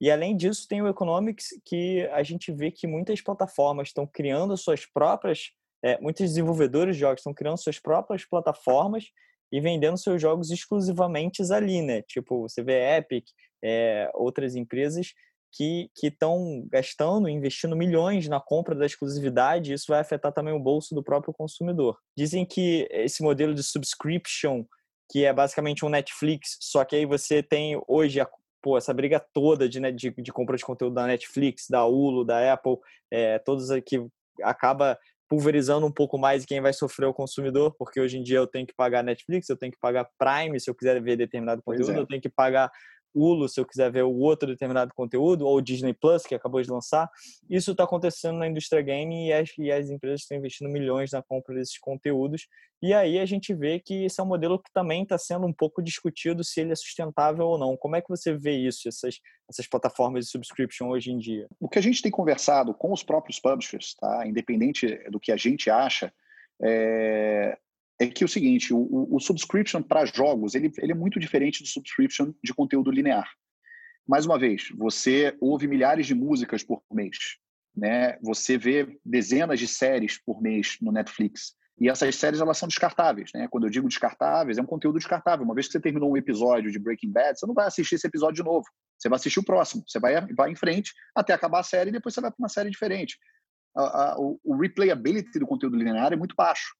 [0.00, 4.56] E além disso, tem o Economics, que a gente vê que muitas plataformas estão criando
[4.56, 5.50] suas próprias,
[5.82, 9.06] é, muitos desenvolvedores de jogos estão criando suas próprias plataformas
[9.50, 12.02] e vendendo seus jogos exclusivamente ali, né?
[12.02, 13.24] Tipo, você vê Epic,
[13.62, 15.14] é, outras empresas
[15.56, 20.94] que estão gastando, investindo milhões na compra da exclusividade, isso vai afetar também o bolso
[20.94, 21.98] do próprio consumidor.
[22.16, 24.64] Dizem que esse modelo de subscription,
[25.10, 28.28] que é basicamente um Netflix, só que aí você tem hoje a,
[28.60, 32.24] pô, essa briga toda de, né, de, de, compra de conteúdo da Netflix, da Hulu,
[32.24, 32.76] da Apple,
[33.10, 34.04] é, todos que
[34.42, 38.46] acaba pulverizando um pouco mais quem vai sofrer o consumidor, porque hoje em dia eu
[38.46, 41.92] tenho que pagar Netflix, eu tenho que pagar Prime se eu quiser ver determinado conteúdo,
[41.92, 41.98] é.
[41.98, 42.70] eu tenho que pagar
[43.14, 46.70] Hulu, se eu quiser ver o outro determinado conteúdo, ou Disney Plus, que acabou de
[46.70, 47.08] lançar.
[47.48, 51.22] Isso está acontecendo na indústria game e as, e as empresas estão investindo milhões na
[51.22, 52.46] compra desses conteúdos.
[52.82, 55.52] E aí a gente vê que esse é um modelo que também está sendo um
[55.52, 57.76] pouco discutido se ele é sustentável ou não.
[57.76, 61.46] Como é que você vê isso, essas, essas plataformas de subscription hoje em dia?
[61.58, 64.26] O que a gente tem conversado com os próprios publishers, tá?
[64.26, 66.12] independente do que a gente acha,
[66.62, 67.56] é,
[68.00, 71.62] é que é o seguinte, o, o subscription para jogos, ele, ele é muito diferente
[71.62, 73.28] do subscription de conteúdo linear.
[74.06, 77.38] Mais uma vez, você ouve milhares de músicas por mês,
[77.74, 78.18] né?
[78.20, 81.54] Você vê dezenas de séries por mês no Netflix.
[81.80, 83.48] E essas séries elas são descartáveis, né?
[83.48, 85.44] Quando eu digo descartáveis, é um conteúdo descartável.
[85.44, 88.06] Uma vez que você terminou um episódio de Breaking Bad, você não vai assistir esse
[88.06, 88.66] episódio de novo.
[88.98, 89.82] Você vai assistir o próximo.
[89.86, 92.48] Você vai, vai em frente até acabar a série e depois você vai para uma
[92.48, 93.18] série diferente.
[93.76, 96.74] A, a, o, o replayability do conteúdo linear é muito baixo.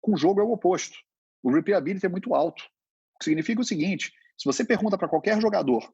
[0.00, 0.96] Com o jogo é o oposto.
[1.42, 2.62] O replayability é muito alto.
[3.14, 5.92] O que significa o seguinte: se você pergunta para qualquer jogador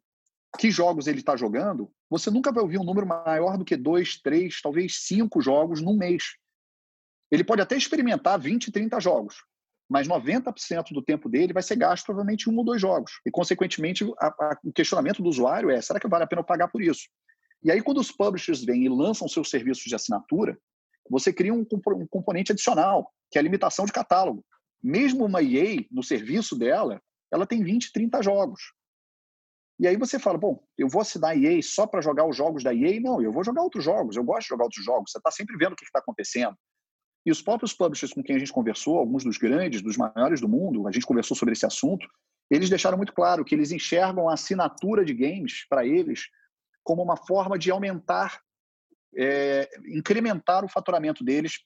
[0.58, 4.20] que jogos ele está jogando, você nunca vai ouvir um número maior do que dois,
[4.20, 6.36] três, talvez cinco jogos num mês.
[7.30, 9.42] Ele pode até experimentar 20, 30 jogos,
[9.88, 13.20] mas 90% do tempo dele vai ser gasto provavelmente em um ou dois jogos.
[13.26, 16.46] E, consequentemente, a, a, o questionamento do usuário é: será que vale a pena eu
[16.46, 17.08] pagar por isso?
[17.62, 20.56] E aí, quando os publishers vêm e lançam seus serviços de assinatura,
[21.10, 24.44] você cria um, um componente adicional, que é a limitação de catálogo.
[24.80, 28.60] Mesmo uma EA, no serviço dela, ela tem 20, 30 jogos.
[29.80, 32.62] E aí você fala, bom, eu vou assinar a EA só para jogar os jogos
[32.62, 33.00] da EA?
[33.00, 35.10] Não, eu vou jogar outros jogos, eu gosto de jogar outros jogos.
[35.10, 36.56] Você está sempre vendo o que está acontecendo.
[37.26, 40.48] E os próprios publishers com quem a gente conversou, alguns dos grandes, dos maiores do
[40.48, 42.06] mundo, a gente conversou sobre esse assunto,
[42.48, 46.28] eles deixaram muito claro que eles enxergam a assinatura de games para eles
[46.84, 48.40] como uma forma de aumentar
[49.16, 51.64] é, incrementar o faturamento deles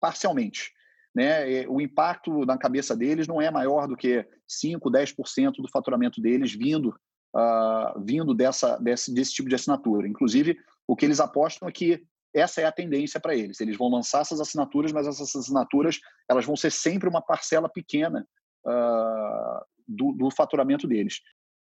[0.00, 0.72] parcialmente.
[1.14, 1.66] Né?
[1.68, 6.52] O impacto na cabeça deles não é maior do que 5, 10% do faturamento deles
[6.52, 6.88] vindo,
[7.34, 10.08] uh, vindo dessa, desse, desse tipo de assinatura.
[10.08, 12.04] Inclusive, o que eles apostam é que
[12.34, 13.60] essa é a tendência para eles.
[13.60, 18.26] Eles vão lançar essas assinaturas, mas essas assinaturas elas vão ser sempre uma parcela pequena
[18.66, 21.20] uh, do, do faturamento deles.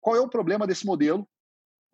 [0.01, 1.27] Qual é o problema desse modelo?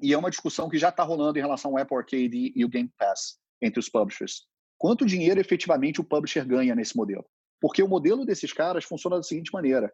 [0.02, 2.70] e é uma discussão que já está rolando em relação ao Apple Arcade e o
[2.70, 4.48] Game Pass entre os publishers.
[4.82, 7.24] Quanto dinheiro efetivamente o publisher ganha nesse modelo?
[7.60, 9.94] Porque o modelo desses caras funciona da seguinte maneira: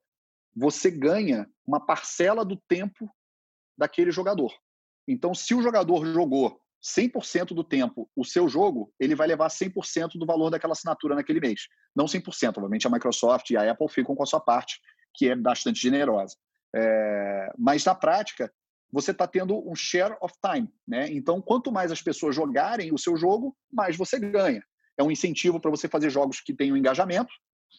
[0.55, 3.13] você ganha uma parcela do tempo
[3.77, 4.49] daquele jogador.
[5.05, 10.11] Então, se o jogador jogou 100% do tempo o seu jogo, ele vai levar 100%
[10.15, 11.67] do valor daquela assinatura naquele mês.
[11.93, 14.79] Não 100%, obviamente a Microsoft e a Apple ficam com a sua parte,
[15.13, 16.37] que é bastante generosa.
[16.73, 17.51] É...
[17.57, 18.49] mas na prática,
[18.89, 20.69] você está tendo um share of time.
[20.87, 21.11] Né?
[21.11, 24.63] Então, quanto mais as pessoas jogarem o seu jogo, mais você ganha.
[24.97, 27.31] É um incentivo para você fazer jogos que tenham engajamento,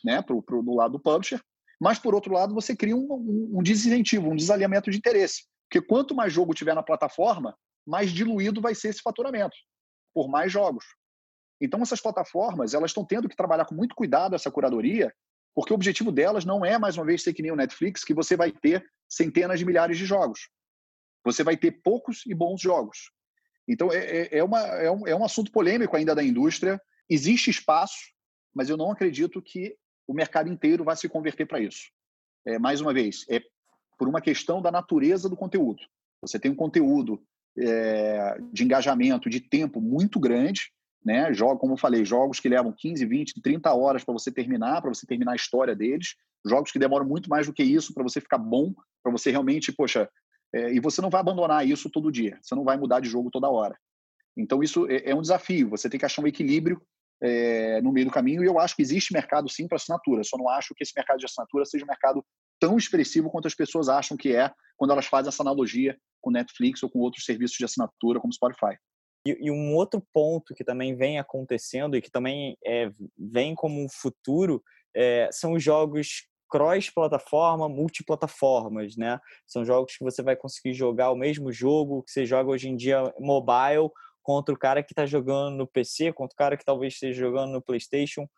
[0.04, 1.40] né, pro, pro, do lado do publisher,
[1.80, 5.44] mas, por outro lado, você cria um, um, um desincentivo, um desalinhamento de interesse.
[5.68, 9.56] Porque quanto mais jogo tiver na plataforma, mais diluído vai ser esse faturamento,
[10.12, 10.84] por mais jogos.
[11.60, 15.12] Então, essas plataformas elas estão tendo que trabalhar com muito cuidado essa curadoria,
[15.54, 18.14] porque o objetivo delas não é, mais uma vez, ser que nem o Netflix, que
[18.14, 20.48] você vai ter centenas de milhares de jogos
[21.24, 23.10] você vai ter poucos e bons jogos.
[23.66, 26.80] Então, é, é, é, uma, é, um, é um assunto polêmico ainda da indústria.
[27.08, 28.12] Existe espaço,
[28.54, 31.90] mas eu não acredito que o mercado inteiro vai se converter para isso.
[32.46, 33.42] É, mais uma vez, é
[33.98, 35.82] por uma questão da natureza do conteúdo.
[36.22, 37.22] Você tem um conteúdo
[37.58, 40.72] é, de engajamento, de tempo muito grande,
[41.04, 41.32] né?
[41.32, 44.92] Jogo, como eu falei, jogos que levam 15, 20, 30 horas para você terminar, para
[44.92, 46.14] você terminar a história deles,
[46.46, 49.72] jogos que demoram muito mais do que isso para você ficar bom, para você realmente,
[49.72, 50.08] poxa,
[50.52, 53.30] é, e você não vai abandonar isso todo dia, você não vai mudar de jogo
[53.30, 53.78] toda hora.
[54.36, 56.80] Então, isso é, é um desafio, você tem que achar um equilíbrio
[57.22, 60.36] é, no meio do caminho, e eu acho que existe mercado sim para assinatura, só
[60.36, 62.24] não acho que esse mercado de assinatura seja um mercado
[62.60, 66.82] tão expressivo quanto as pessoas acham que é quando elas fazem essa analogia com Netflix
[66.82, 68.76] ou com outros serviços de assinatura como Spotify.
[69.26, 73.82] E, e um outro ponto que também vem acontecendo e que também é, vem como
[73.82, 74.62] um futuro
[74.94, 79.20] é, são os jogos cross-plataforma, multiplataformas, né?
[79.46, 82.76] São jogos que você vai conseguir jogar o mesmo jogo que você joga hoje em
[82.76, 83.90] dia mobile
[84.28, 87.50] contra o cara que está jogando no PC, contra o cara que talvez esteja jogando
[87.50, 88.28] no PlayStation.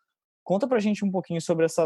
[0.41, 1.85] Conta pra gente um pouquinho sobre essa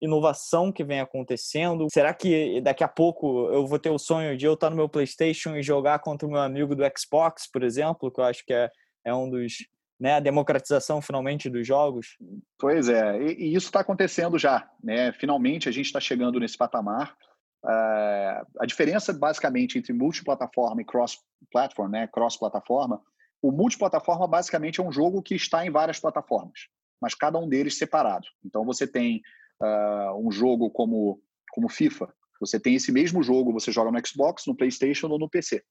[0.00, 1.88] inovação que vem acontecendo?
[1.92, 4.88] Será que daqui a pouco eu vou ter o sonho de eu estar no meu
[4.88, 8.54] PlayStation e jogar contra o meu amigo do Xbox, por exemplo, que eu acho que
[8.54, 8.70] é,
[9.04, 9.54] é um dos.
[9.98, 12.16] Né, a democratização finalmente dos jogos?
[12.58, 14.70] Pois é, e, e isso está acontecendo já.
[14.82, 15.12] Né?
[15.14, 17.16] Finalmente a gente está chegando nesse patamar.
[17.64, 23.00] Uh, a diferença basicamente entre multiplataforma e cross-platform, né, cross-plataforma,
[23.42, 26.68] o multiplataforma basicamente é um jogo que está em várias plataformas,
[27.00, 28.26] mas cada um deles separado.
[28.44, 29.20] Então você tem
[29.60, 31.20] uh, um jogo como,
[31.50, 32.14] como FIFA.
[32.40, 35.64] Você tem esse mesmo jogo, você joga no Xbox, no PlayStation ou no PC.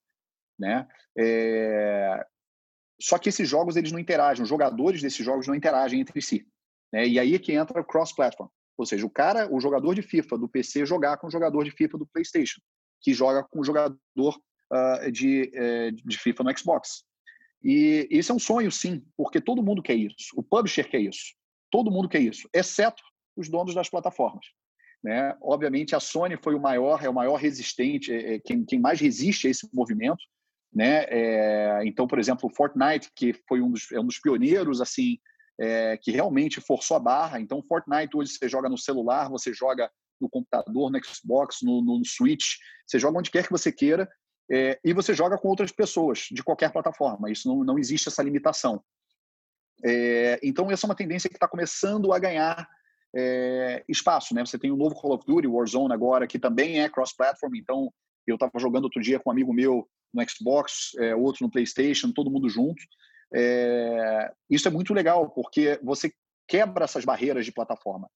[0.59, 0.85] Né?
[1.17, 2.25] É...
[3.01, 6.45] Só que esses jogos eles não interagem, os jogadores desses jogos não interagem entre si.
[6.93, 7.07] Né?
[7.07, 8.49] E aí é que entra o cross-platform.
[8.77, 11.71] Ou seja, o cara, o jogador de FIFA do PC jogar com o jogador de
[11.71, 12.61] FIFA do PlayStation,
[13.01, 13.99] que joga com o jogador
[14.71, 17.03] uh, de, uh, de FIFA no Xbox.
[17.63, 20.33] E esse é um sonho, sim, porque todo mundo quer isso.
[20.35, 21.35] O publisher quer isso.
[21.69, 23.01] Todo mundo quer isso, exceto
[23.35, 24.45] os donos das plataformas.
[25.03, 25.35] Né?
[25.41, 28.99] Obviamente, a Sony foi o maior, é o maior resistente, é, é, quem, quem mais
[28.99, 30.23] resiste a esse movimento.
[30.73, 31.05] Né?
[31.09, 35.17] É, então, por exemplo, o Fortnite, que foi um dos, é um dos pioneiros, assim,
[35.59, 37.39] é, que realmente forçou a barra.
[37.39, 39.89] Então, Fortnite hoje você joga no celular, você joga
[40.19, 44.07] no computador, no Xbox, no, no Switch, você joga onde quer que você queira
[44.51, 47.31] é, e você joga com outras pessoas de qualquer plataforma.
[47.31, 48.83] Isso não, não existe essa limitação.
[49.83, 52.67] É, então, essa é uma tendência que está começando a ganhar
[53.15, 54.45] é, espaço, né?
[54.45, 57.91] Você tem o novo Call of Duty, Warzone agora, que também é cross-platform, então
[58.27, 62.11] eu estava jogando outro dia com um amigo meu no Xbox, é, outro no PlayStation,
[62.11, 62.81] todo mundo junto.
[63.33, 66.11] É, isso é muito legal, porque você
[66.45, 68.09] quebra essas barreiras de plataforma.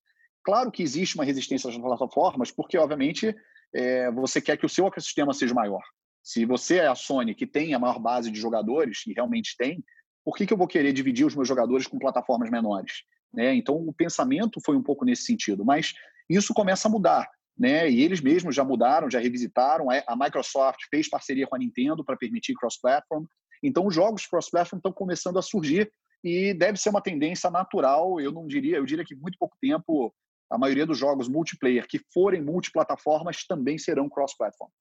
[0.43, 3.33] Claro que existe uma resistência às plataformas, porque, obviamente,
[3.73, 5.81] é, você quer que o seu ecossistema seja maior.
[6.26, 9.86] Se você é a Sony, que tem a maior base de jogadores, e realmente tem,
[10.23, 13.03] por que, que eu vou querer dividir os meus jogadores com plataformas menores?
[13.32, 13.53] Né?
[13.53, 15.93] Então, o pensamento foi um pouco nesse sentido, mas
[16.28, 17.30] isso começa a mudar.
[17.55, 17.91] Né?
[17.91, 19.86] E eles mesmos já mudaram, já revisitaram.
[19.91, 23.26] A Microsoft fez parceria com a Nintendo para permitir cross-platform.
[23.61, 25.91] Então, os jogos cross-platform estão começando a surgir
[26.23, 28.19] e deve ser uma tendência natural.
[28.19, 30.11] Eu não diria, eu diria que muito pouco tempo
[30.49, 34.71] a maioria dos jogos multiplayer que forem multiplataformas também serão cross-platform.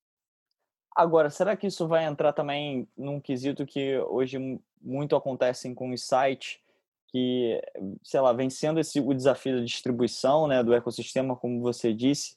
[0.95, 6.07] Agora, será que isso vai entrar também num quesito que hoje muito acontece com os
[6.07, 6.59] sites,
[7.09, 7.61] que,
[8.03, 12.37] sei lá, vencendo esse, o desafio da distribuição, né, do ecossistema, como você disse,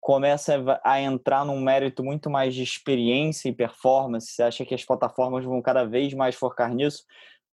[0.00, 4.28] começa a entrar num mérito muito mais de experiência e performance?
[4.28, 7.04] Você acha que as plataformas vão cada vez mais focar nisso?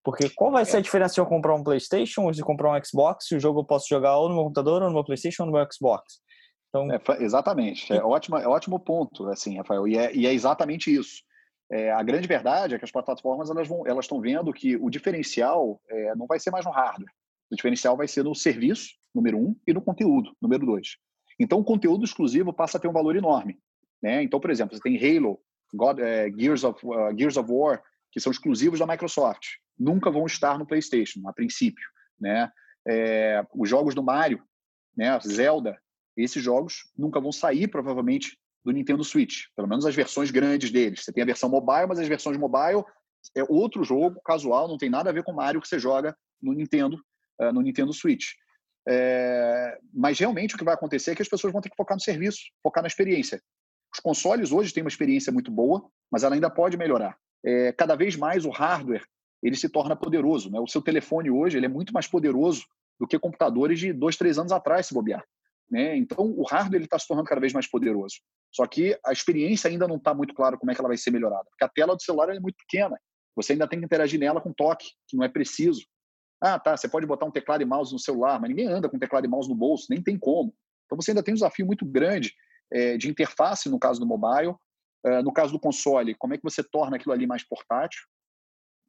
[0.04, 0.82] Porque qual vai ser a é.
[0.84, 3.26] diferença se eu comprar um PlayStation ou se comprar um Xbox?
[3.28, 5.48] Se o jogo eu posso jogar ou no meu computador, ou no meu PlayStation, ou
[5.48, 6.22] no meu Xbox?
[6.76, 6.92] Então...
[6.92, 7.92] É, exatamente.
[7.94, 9.88] É ótimo, é ótimo ponto, assim, Rafael.
[9.88, 11.24] E é, e é exatamente isso.
[11.72, 14.90] É, a grande verdade é que as plataformas elas vão, elas estão vendo que o
[14.90, 17.12] diferencial é, não vai ser mais no hardware.
[17.50, 20.98] O diferencial vai ser no serviço, número um, e no conteúdo, número dois.
[21.40, 23.58] Então, o conteúdo exclusivo passa a ter um valor enorme.
[24.02, 24.24] Né?
[24.24, 25.40] Então, por exemplo, você tem Halo,
[25.74, 29.46] God, é, Gears, of, uh, Gears of War, que são exclusivos da Microsoft.
[29.78, 31.86] Nunca vão estar no PlayStation, a princípio.
[32.20, 32.50] Né?
[32.88, 34.42] É, os jogos do Mario,
[34.96, 35.20] né?
[35.20, 35.78] Zelda,
[36.24, 41.04] esses jogos nunca vão sair, provavelmente, do Nintendo Switch, pelo menos as versões grandes deles.
[41.04, 42.84] Você tem a versão mobile, mas as versões mobile
[43.36, 46.16] é outro jogo casual, não tem nada a ver com o Mario que você joga
[46.42, 46.98] no Nintendo,
[47.40, 48.34] uh, no Nintendo Switch.
[48.88, 51.96] É, mas realmente o que vai acontecer é que as pessoas vão ter que focar
[51.96, 53.42] no serviço, focar na experiência.
[53.94, 57.18] Os consoles hoje têm uma experiência muito boa, mas ela ainda pode melhorar.
[57.44, 59.06] É, cada vez mais o hardware
[59.42, 60.52] ele se torna poderoso.
[60.52, 60.60] Né?
[60.60, 62.66] O seu telefone hoje ele é muito mais poderoso
[63.00, 65.24] do que computadores de dois, três anos atrás, se bobear.
[65.70, 65.98] Né?
[65.98, 68.16] Então, o hardware está se tornando cada vez mais poderoso.
[68.54, 71.12] Só que a experiência ainda não está muito claro como é que ela vai ser
[71.12, 72.98] melhorada, porque a tela do celular é muito pequena.
[73.36, 75.82] Você ainda tem que interagir nela com toque, que não é preciso.
[76.40, 79.00] Ah, tá, você pode botar um teclado e mouse no celular, mas ninguém anda com
[79.00, 80.54] teclado e mouse no bolso, nem tem como.
[80.86, 82.34] Então, você ainda tem um desafio muito grande
[82.72, 84.56] é, de interface no caso do mobile.
[85.06, 88.02] Uh, no caso do console, como é que você torna aquilo ali mais portátil?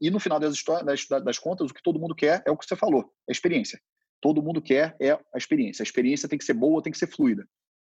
[0.00, 2.64] E no final das, das, das contas, o que todo mundo quer é o que
[2.64, 3.78] você falou, é a experiência
[4.20, 5.82] todo mundo quer é a experiência.
[5.82, 7.46] A experiência tem que ser boa, tem que ser fluida.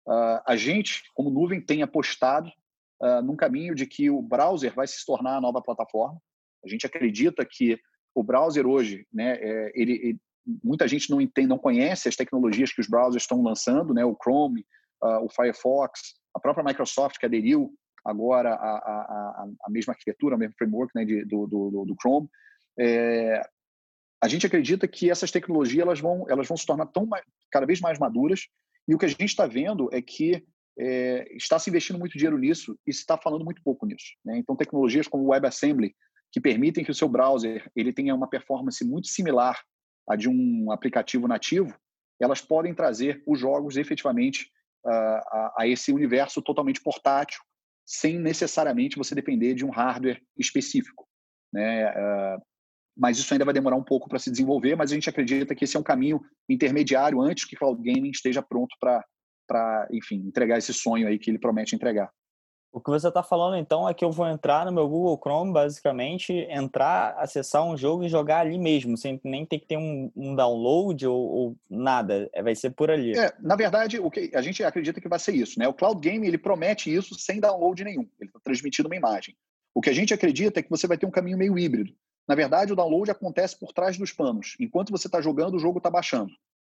[0.07, 2.51] Uh, a gente, como nuvem, tem apostado
[3.03, 6.21] uh, num caminho de que o browser vai se tornar a nova plataforma.
[6.65, 7.79] A gente acredita que
[8.15, 10.21] o browser hoje, né, é, ele, ele,
[10.65, 14.17] muita gente não entende, não conhece as tecnologias que os browsers estão lançando, né, o
[14.21, 14.67] Chrome,
[15.03, 17.73] uh, o Firefox, a própria Microsoft que aderiu
[18.05, 22.29] agora à, à, à mesma arquitetura, ao mesmo framework né, de, do, do, do, Chrome.
[22.79, 23.43] É,
[24.23, 27.09] a gente acredita que essas tecnologias elas vão, elas vão se tornar tão
[27.51, 28.49] cada vez mais maduras
[28.87, 30.45] E o que a gente está vendo é que
[30.79, 34.15] é, está se investindo muito dinheiro nisso e se está falando muito pouco nisso.
[34.25, 34.39] Né?
[34.39, 35.95] Então, tecnologias como o WebAssembly,
[36.33, 39.61] que permitem que o seu browser ele tenha uma performance muito similar
[40.09, 41.75] à de um aplicativo nativo,
[42.21, 44.51] elas podem trazer os jogos efetivamente
[44.85, 47.41] uh, a, a, esse universo totalmente portátil,
[47.85, 51.09] sem necessariamente você depender de um hardware específico.
[51.53, 51.91] Né?
[51.91, 52.43] Uh,
[53.01, 55.65] mas isso ainda vai demorar um pouco para se desenvolver, mas a gente acredita que
[55.65, 60.59] esse é um caminho intermediário antes que o cloud gaming esteja pronto para, enfim, entregar
[60.59, 62.11] esse sonho aí que ele promete entregar.
[62.71, 65.51] O que você está falando então é que eu vou entrar no meu Google Chrome,
[65.51, 70.13] basicamente, entrar, acessar um jogo e jogar ali mesmo, sem nem ter que ter um,
[70.15, 72.29] um download ou, ou, nada.
[72.35, 73.19] É, vai ser por ali.
[73.19, 75.67] É, na verdade, o que a gente acredita que vai ser isso, né?
[75.67, 78.07] O Cloud Game ele promete isso sem download nenhum.
[78.21, 79.35] Ele está transmitindo uma imagem.
[79.75, 81.93] O que a gente acredita é que você vai ter um caminho meio híbrido.
[82.31, 84.55] Na verdade, o download acontece por trás dos panos.
[84.61, 86.31] Enquanto você está jogando, o jogo está baixando.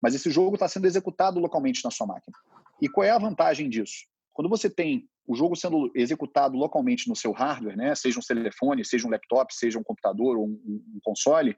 [0.03, 2.35] Mas esse jogo está sendo executado localmente na sua máquina.
[2.81, 4.07] E qual é a vantagem disso?
[4.33, 8.83] Quando você tem o jogo sendo executado localmente no seu hardware, né, seja um telefone,
[8.83, 11.55] seja um laptop, seja um computador ou um, um console,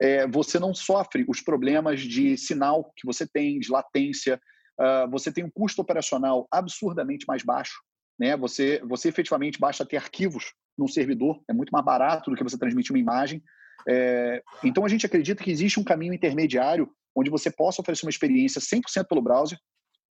[0.00, 4.40] é, você não sofre os problemas de sinal que você tem, de latência.
[4.80, 7.74] Uh, você tem um custo operacional absurdamente mais baixo.
[8.18, 8.36] Né?
[8.36, 12.58] Você, você efetivamente basta ter arquivos num servidor, é muito mais barato do que você
[12.58, 13.42] transmitir uma imagem.
[13.88, 18.10] É, então a gente acredita que existe um caminho intermediário onde você possa oferecer uma
[18.10, 19.58] experiência 100% pelo browser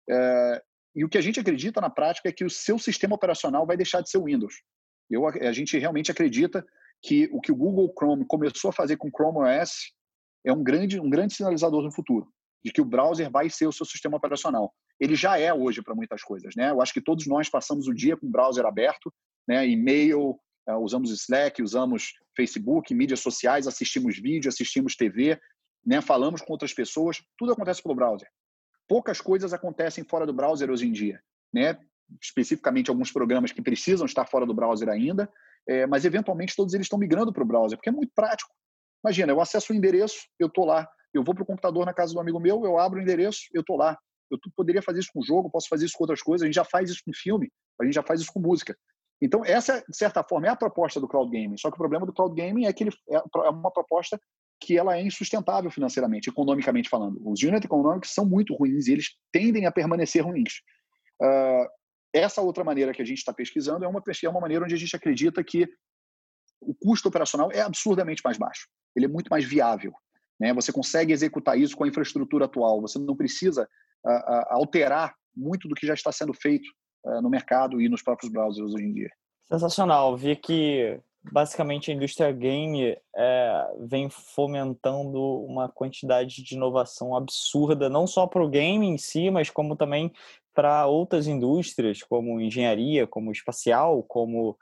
[0.10, 0.62] é,
[0.95, 3.76] e o que a gente acredita na prática é que o seu sistema operacional vai
[3.76, 4.54] deixar de ser o Windows.
[5.10, 6.66] Eu, a gente realmente acredita
[7.01, 9.91] que o que o Google Chrome começou a fazer com o Chrome OS
[10.45, 12.28] é um grande, um grande sinalizador no futuro,
[12.64, 14.74] de que o browser vai ser o seu sistema operacional.
[14.99, 16.72] Ele já é hoje para muitas coisas, né?
[16.72, 19.14] Eu acho que todos nós passamos o dia com o browser aberto,
[19.47, 19.68] né?
[19.68, 20.39] E-mail,
[20.70, 25.39] uh, usamos Slack, usamos Facebook, mídias sociais, assistimos vídeo, assistimos TV,
[25.86, 26.01] né?
[26.01, 28.30] Falamos com outras pessoas, tudo acontece pelo browser
[28.88, 31.22] poucas coisas acontecem fora do browser hoje em dia,
[31.53, 31.80] né?
[32.22, 35.32] Especificamente alguns programas que precisam estar fora do browser ainda,
[35.68, 38.53] é, mas eventualmente todos eles estão migrando para o browser, porque é muito prático.
[39.03, 40.88] Imagina, eu acesso o endereço, eu estou lá.
[41.14, 43.61] Eu vou para o computador na casa do amigo meu, eu abro o endereço, eu
[43.61, 43.97] estou lá.
[44.32, 46.43] Eu poderia fazer isso com jogo, posso fazer isso com outras coisas.
[46.43, 48.76] A gente já faz isso com filme, a gente já faz isso com música.
[49.22, 51.57] Então, essa, de certa forma, é a proposta do cloud gaming.
[51.57, 54.20] Só que o problema do cloud gaming é que ele é, é uma proposta
[54.59, 57.22] que ela é insustentável financeiramente, economicamente falando.
[57.24, 60.61] Os unit economics são muito ruins e eles tendem a permanecer ruins.
[61.22, 61.68] Uh,
[62.14, 64.78] essa outra maneira que a gente está pesquisando é uma, é uma maneira onde a
[64.78, 65.68] gente acredita que
[66.61, 68.68] o custo operacional é absurdamente mais baixo.
[68.95, 69.93] Ele é muito mais viável.
[70.39, 70.53] Né?
[70.53, 72.81] Você consegue executar isso com a infraestrutura atual.
[72.81, 73.67] Você não precisa
[74.49, 76.69] alterar muito do que já está sendo feito
[77.21, 79.09] no mercado e nos próprios browsers hoje em dia.
[79.47, 80.17] Sensacional.
[80.17, 80.99] Vi que
[81.31, 88.43] basicamente a indústria game é, vem fomentando uma quantidade de inovação absurda, não só para
[88.43, 90.11] o game em si, mas como também
[90.53, 94.57] para outras indústrias, como engenharia, como espacial, como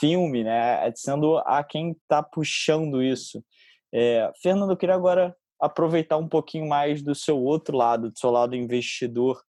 [0.00, 0.90] filme, né?
[0.96, 3.44] Sendo a quem está puxando isso.
[3.92, 8.30] É, Fernando, eu queria agora aproveitar um pouquinho mais do seu outro lado, do seu
[8.30, 9.42] lado investidor.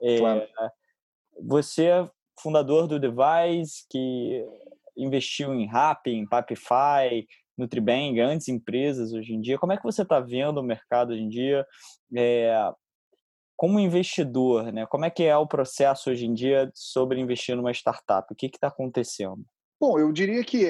[0.00, 0.46] É, claro.
[1.40, 4.44] Você é fundador do Device, que
[4.96, 7.26] investiu em Rappi, em Papify,
[7.56, 9.58] Nutribang, grandes empresas hoje em dia.
[9.58, 11.66] Como é que você está vendo o mercado hoje em dia?
[12.16, 12.72] É,
[13.56, 14.86] como investidor, né?
[14.86, 18.26] Como é que é o processo hoje em dia sobre investir numa startup?
[18.30, 19.44] O que está acontecendo?
[19.82, 20.68] Bom, eu diria que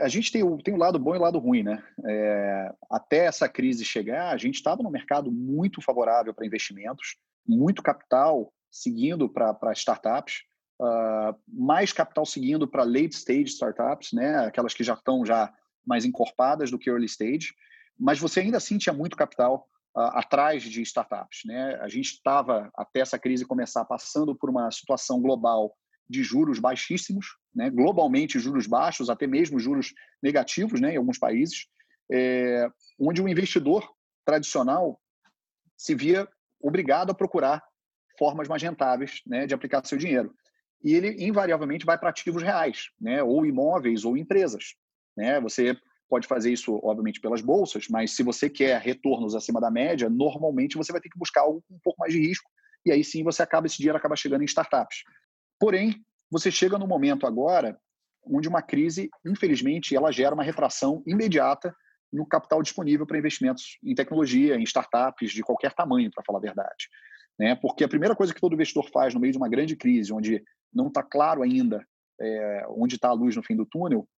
[0.00, 1.80] a gente tem tem o lado bom e o lado ruim, né?
[2.04, 7.14] É, até essa crise chegar, a gente estava num mercado muito favorável para investimentos,
[7.46, 10.40] muito capital seguindo para startups
[10.80, 14.44] uh, mais capital seguindo para late stage startups, né?
[14.46, 15.54] aquelas que já estão já
[15.86, 17.54] mais encorpadas do que early stage,
[17.96, 21.42] mas você ainda assim tinha muito capital uh, atrás de startups.
[21.44, 21.78] Né?
[21.80, 25.76] A gente estava, até essa crise começar, passando por uma situação global
[26.12, 27.70] de juros baixíssimos, né?
[27.70, 29.92] globalmente juros baixos, até mesmo juros
[30.22, 30.94] negativos né?
[30.94, 31.66] em alguns países,
[32.10, 33.88] é, onde o investidor
[34.24, 35.00] tradicional
[35.76, 36.28] se via
[36.60, 37.62] obrigado a procurar
[38.18, 40.32] formas mais rentáveis né, de aplicar seu dinheiro
[40.84, 43.22] e ele invariavelmente vai para ativos reais, né?
[43.22, 44.74] ou imóveis ou empresas.
[45.16, 45.40] Né?
[45.40, 45.76] Você
[46.08, 50.76] pode fazer isso, obviamente, pelas bolsas, mas se você quer retornos acima da média, normalmente
[50.76, 52.50] você vai ter que buscar algo com um pouco mais de risco,
[52.84, 55.04] e aí sim você acaba, esse dinheiro acaba chegando em startups.
[55.62, 57.78] Porém, você chega no momento agora
[58.24, 61.72] onde uma crise, infelizmente, ela gera uma retração imediata
[62.12, 66.42] no capital disponível para investimentos em tecnologia, em startups de qualquer tamanho, para falar a
[66.42, 66.88] verdade.
[67.38, 67.54] Né?
[67.54, 70.42] Porque a primeira coisa que todo investidor faz no meio de uma grande crise, onde
[70.74, 71.86] não está claro ainda
[72.20, 74.08] é, onde está a luz no fim do túnel,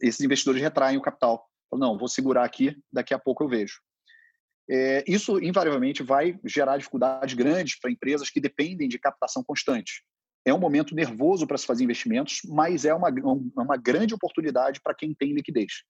[0.00, 1.44] esses investidores retraem o capital.
[1.68, 3.80] Falam, não, vou segurar aqui, daqui a pouco eu vejo.
[4.70, 10.04] é, isso invariavelmente vai gerar dificuldades grandes para empresas que dependem de captação constante.
[10.48, 13.10] É um momento nervoso para se fazer investimentos, mas é uma,
[13.54, 15.82] uma grande oportunidade para quem tem liquidez.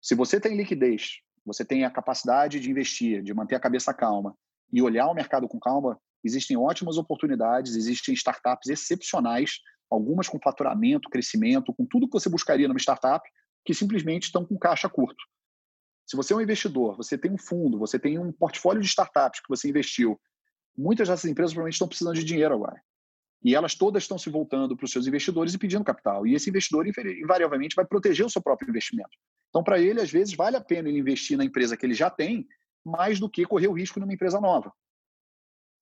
[0.00, 4.36] Se você tem liquidez, você tem a capacidade de investir, de manter a cabeça calma
[4.72, 9.58] e olhar o mercado com calma, existem ótimas oportunidades, existem startups excepcionais,
[9.90, 13.28] algumas com faturamento, crescimento, com tudo que você buscaria numa startup,
[13.64, 15.24] que simplesmente estão com caixa curto.
[16.06, 19.40] Se você é um investidor, você tem um fundo, você tem um portfólio de startups
[19.40, 20.20] que você investiu,
[20.78, 22.80] muitas dessas empresas provavelmente estão precisando de dinheiro agora.
[23.46, 26.26] E elas todas estão se voltando para os seus investidores e pedindo capital.
[26.26, 29.16] E esse investidor, invariavelmente, vai proteger o seu próprio investimento.
[29.50, 32.10] Então, para ele, às vezes, vale a pena ele investir na empresa que ele já
[32.10, 32.44] tem,
[32.84, 34.72] mais do que correr o risco numa empresa nova.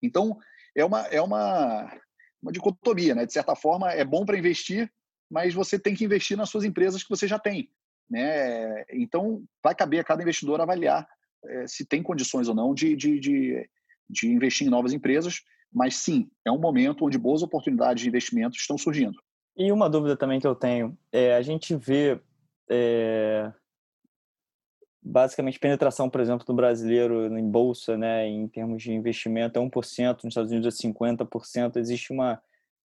[0.03, 0.39] Então,
[0.75, 2.01] é uma, é uma,
[2.41, 3.15] uma dicotomia.
[3.15, 3.27] Né?
[3.27, 4.91] De certa forma, é bom para investir,
[5.31, 7.71] mas você tem que investir nas suas empresas que você já tem.
[8.09, 8.87] Né?
[8.89, 11.07] Então, vai caber a cada investidor avaliar
[11.45, 13.71] é, se tem condições ou não de, de, de,
[14.09, 15.43] de investir em novas empresas,
[15.73, 19.21] mas sim, é um momento onde boas oportunidades de investimento estão surgindo.
[19.57, 22.21] E uma dúvida também que eu tenho, é, a gente vê
[22.71, 23.53] é,
[25.03, 30.25] basicamente penetração, por exemplo, do brasileiro em bolsa, né, em termos de investimento é 1%,
[30.25, 32.41] nos Estados Unidos é 50%, existe uma,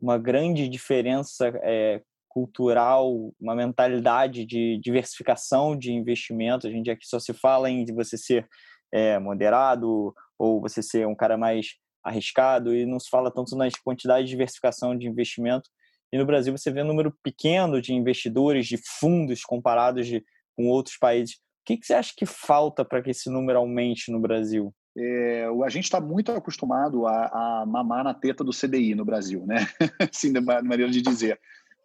[0.02, 6.68] uma grande diferença é, cultural, uma mentalidade de diversificação de investimento.
[6.68, 8.48] A gente aqui só se fala em você ser
[8.92, 13.74] é, moderado ou você ser um cara mais arriscado e não se fala tanto nas
[13.76, 15.70] quantidades de diversificação de investimento.
[16.12, 20.24] E no Brasil você vê um número pequeno de investidores, de fundos comparados de,
[20.56, 21.36] com outros países.
[21.36, 24.74] O que, que você acha que falta para que esse número aumente no Brasil?
[24.98, 29.46] É, a gente está muito acostumado a, a, mamar na teta do CDI no Brasil,
[29.46, 29.68] né?
[30.12, 31.40] assim, maneira de dizer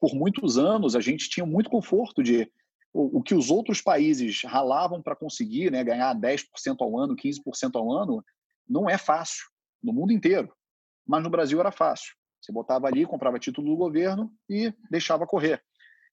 [0.05, 2.47] por muitos anos a gente tinha muito conforto de
[2.93, 6.45] o, o que os outros países ralavam para conseguir, né, ganhar 10%
[6.81, 8.23] ao ano, 15% ao ano,
[8.69, 9.47] não é fácil
[9.85, 10.53] no mundo inteiro.
[11.07, 12.15] Mas no Brasil era fácil.
[12.41, 15.63] Você botava ali, comprava título do governo e deixava correr.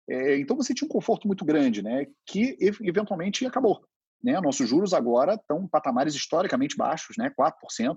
[0.10, 3.82] É, então você tinha um conforto muito grande, né, que eventualmente acabou.
[4.24, 4.40] Né?
[4.40, 7.96] Nossos juros agora estão em patamares historicamente baixos, né, 4%.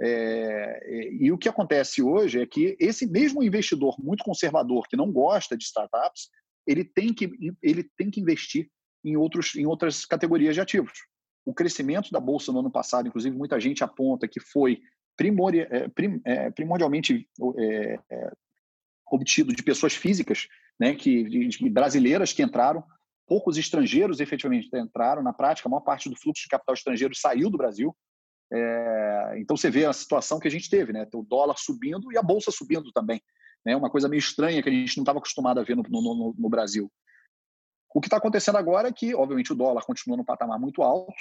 [0.00, 5.12] É, e o que acontece hoje é que esse mesmo investidor muito conservador que não
[5.12, 6.28] gosta de startups,
[6.66, 7.30] ele tem que,
[7.62, 8.68] ele tem que investir
[9.04, 10.92] em, outros, em outras categorias de ativos.
[11.44, 14.80] O crescimento da bolsa no ano passado, inclusive, muita gente aponta que foi
[15.22, 17.98] primordia, é, prim, é, primordialmente é,
[19.10, 20.48] obtido de pessoas físicas,
[20.80, 22.82] né, que, de, de brasileiras que entraram,
[23.26, 25.22] poucos estrangeiros efetivamente entraram.
[25.22, 27.96] Na prática, a maior parte do fluxo de capital estrangeiro saiu do Brasil.
[28.52, 31.06] É, então você vê a situação que a gente teve, né?
[31.14, 33.22] O dólar subindo e a bolsa subindo também,
[33.64, 33.76] né?
[33.76, 36.48] Uma coisa meio estranha que a gente não estava acostumado a ver no, no, no
[36.48, 36.90] Brasil.
[37.94, 41.14] O que está acontecendo agora é que, obviamente, o dólar continua no patamar muito alto.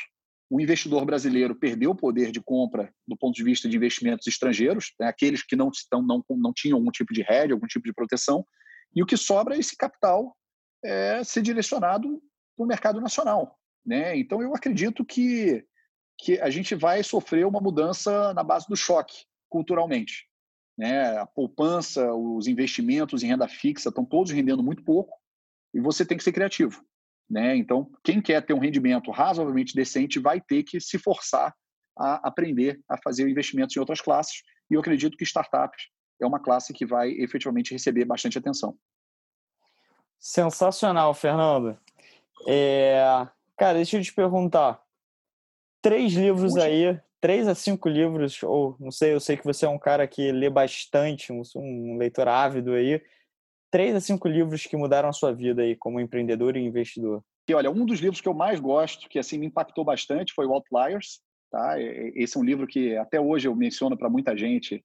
[0.52, 4.94] O investidor brasileiro perdeu o poder de compra do ponto de vista de investimentos estrangeiros,
[5.00, 5.08] né?
[5.08, 8.46] aqueles que não, estão, não, não tinham algum tipo de hedge, algum tipo de proteção.
[8.94, 10.36] E o que sobra é esse capital
[10.84, 12.22] é, ser direcionado
[12.58, 13.58] para o mercado nacional.
[13.86, 14.18] Né?
[14.18, 15.66] Então, eu acredito que
[16.22, 20.28] que a gente vai sofrer uma mudança na base do choque, culturalmente.
[20.78, 21.18] Né?
[21.18, 25.18] A poupança, os investimentos em renda fixa estão todos rendendo muito pouco
[25.74, 26.86] e você tem que ser criativo.
[27.32, 27.56] Né?
[27.56, 31.56] Então, quem quer ter um rendimento razoavelmente decente vai ter que se forçar
[31.98, 34.44] a aprender a fazer investimentos em outras classes.
[34.70, 35.86] E eu acredito que startups
[36.22, 38.76] é uma classe que vai efetivamente receber bastante atenção.
[40.20, 41.80] Sensacional, Fernando.
[42.50, 43.02] É...
[43.58, 44.84] Cara, deixa eu te perguntar
[45.82, 49.70] três livros aí, três a cinco livros, ou não sei, eu sei que você é
[49.70, 53.02] um cara que lê bastante, um, um leitor ávido aí.
[53.72, 57.24] Três a cinco livros que mudaram a sua vida aí como empreendedor e investidor.
[57.48, 60.46] E olha, um dos livros que eu mais gosto, que assim me impactou bastante, foi
[60.46, 61.22] o Outliers.
[61.50, 61.76] Tá?
[61.80, 64.84] Esse é um livro que até hoje eu menciono para muita gente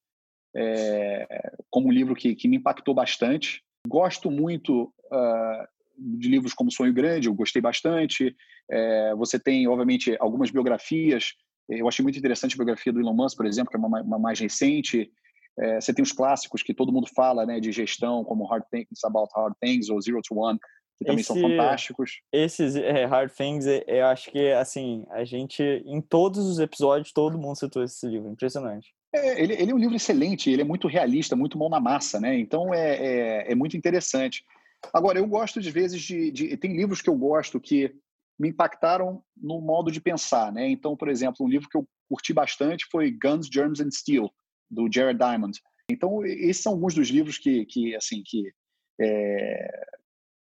[0.54, 3.62] é, como um livro que, que me impactou bastante.
[3.86, 5.66] Gosto muito uh,
[5.96, 8.34] de livros como Sonho Grande, eu gostei bastante.
[8.70, 11.34] É, você tem, obviamente, algumas biografias.
[11.68, 14.18] Eu achei muito interessante a biografia do Elon Musk, por exemplo, que é uma, uma
[14.18, 15.10] mais recente.
[15.58, 19.02] É, você tem os clássicos que todo mundo fala, né, de gestão, como Hard Things
[19.04, 20.58] About Hard Things ou Zero to One,
[20.98, 22.20] que também Esse, são fantásticos.
[22.32, 27.12] Esses é, Hard Things, é, eu acho que, assim, a gente, em todos os episódios,
[27.12, 28.30] todo mundo citou esse livro.
[28.30, 28.94] Impressionante.
[29.14, 32.20] É, ele, ele, é um livro excelente, ele é muito realista, muito mão na massa,
[32.20, 32.38] né?
[32.38, 34.44] Então é, é, é muito interessante.
[34.92, 37.94] Agora, eu gosto de vezes de, de, Tem livros que eu gosto que
[38.38, 40.68] me impactaram no modo de pensar, né?
[40.68, 44.30] Então, por exemplo, um livro que eu curti bastante foi Guns, Germs and Steel,
[44.70, 45.58] do Jared Diamond.
[45.90, 48.52] Então, esses são alguns dos livros que, que assim, que,
[49.00, 49.86] é,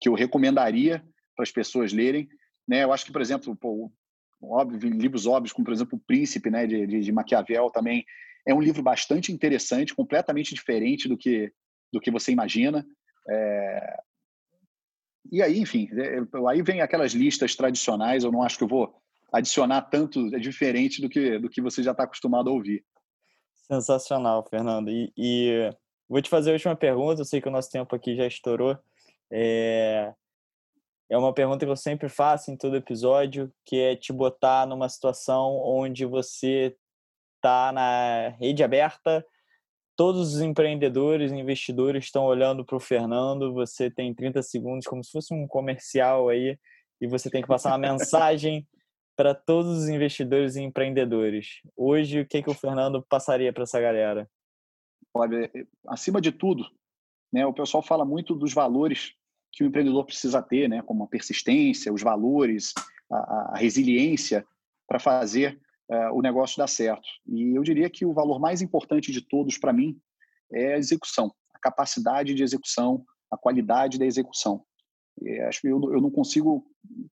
[0.01, 1.03] que eu recomendaria
[1.35, 2.27] para as pessoas lerem.
[2.67, 2.83] Né?
[2.83, 3.91] Eu acho que, por exemplo, pô,
[4.41, 8.05] óbvio, livros óbvios, como por exemplo O Príncipe, né, de, de, de Maquiavel também,
[8.45, 11.51] é um livro bastante interessante, completamente diferente do que,
[11.91, 12.85] do que você imagina.
[13.29, 13.97] É...
[15.31, 16.17] E aí, enfim, é,
[16.49, 18.95] aí vem aquelas listas tradicionais, eu não acho que eu vou
[19.31, 22.83] adicionar tanto, é diferente do que, do que você já está acostumado a ouvir.
[23.71, 24.89] Sensacional, Fernando.
[24.89, 25.69] E, e,
[26.07, 28.77] vou te fazer a última pergunta, eu sei que o nosso tempo aqui já estourou.
[29.31, 30.13] É,
[31.09, 34.89] é uma pergunta que eu sempre faço em todo episódio, que é te botar numa
[34.89, 36.75] situação onde você
[37.35, 39.25] está na rede aberta,
[39.95, 45.11] todos os empreendedores, investidores estão olhando para o Fernando, você tem 30 segundos, como se
[45.11, 46.57] fosse um comercial aí,
[47.01, 48.67] e você tem que passar uma mensagem
[49.19, 51.59] para todos os investidores e empreendedores.
[51.75, 54.29] Hoje, o que, que o Fernando passaria para essa galera?
[55.13, 56.63] Olha, é, acima de tudo,
[57.29, 59.13] né, o pessoal fala muito dos valores
[59.51, 62.73] que o empreendedor precisa ter, né, como a persistência, os valores,
[63.11, 64.47] a, a resiliência
[64.87, 65.59] para fazer
[65.91, 67.05] uh, o negócio dar certo.
[67.27, 69.99] E eu diria que o valor mais importante de todos para mim
[70.49, 74.63] é a execução, a capacidade de execução, a qualidade da execução.
[75.21, 76.65] E acho que eu, eu não consigo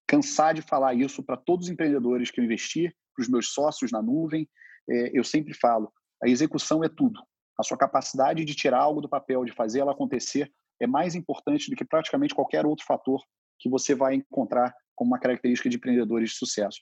[0.07, 3.91] cansar de falar isso para todos os empreendedores que eu investi, para os meus sócios
[3.91, 4.49] na nuvem.
[4.89, 5.91] É, eu sempre falo:
[6.23, 7.19] a execução é tudo.
[7.59, 11.69] A sua capacidade de tirar algo do papel, de fazer ela acontecer, é mais importante
[11.69, 13.21] do que praticamente qualquer outro fator
[13.59, 16.79] que você vai encontrar como uma característica de empreendedores de sucesso.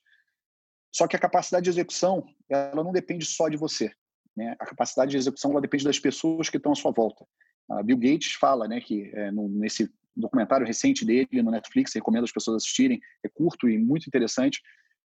[0.94, 3.92] Só que a capacidade de execução, ela não depende só de você.
[4.36, 4.56] Né?
[4.60, 7.26] A capacidade de execução ela depende das pessoas que estão à sua volta.
[7.70, 12.24] A Bill Gates fala, né, que é, no, nesse documentário recente dele no Netflix, recomendo
[12.24, 14.62] as pessoas assistirem, é curto e muito interessante,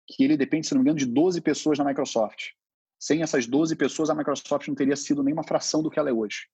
[0.08, 2.52] que ele depende, se não me engano, de 12 pessoas na Microsoft.
[3.00, 6.10] Sem essas 12 pessoas, a Microsoft não teria sido nem uma fração do que ela
[6.10, 6.48] é hoje.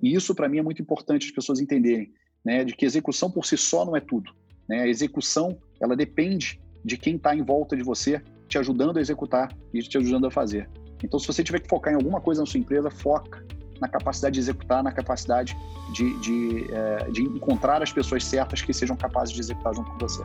[0.00, 2.12] E isso, para mim, é muito importante as pessoas entenderem,
[2.44, 4.32] né, de que execução por si só não é tudo.
[4.68, 4.80] Né?
[4.82, 9.56] A execução, ela depende de quem está em volta de você, te ajudando a executar
[9.72, 10.68] e te ajudando a fazer.
[11.02, 13.44] Então, se você tiver que focar em alguma coisa na sua empresa, foca
[13.82, 15.56] na capacidade de executar, na capacidade
[15.92, 19.98] de, de, é, de encontrar as pessoas certas que sejam capazes de executar junto com
[19.98, 20.22] você.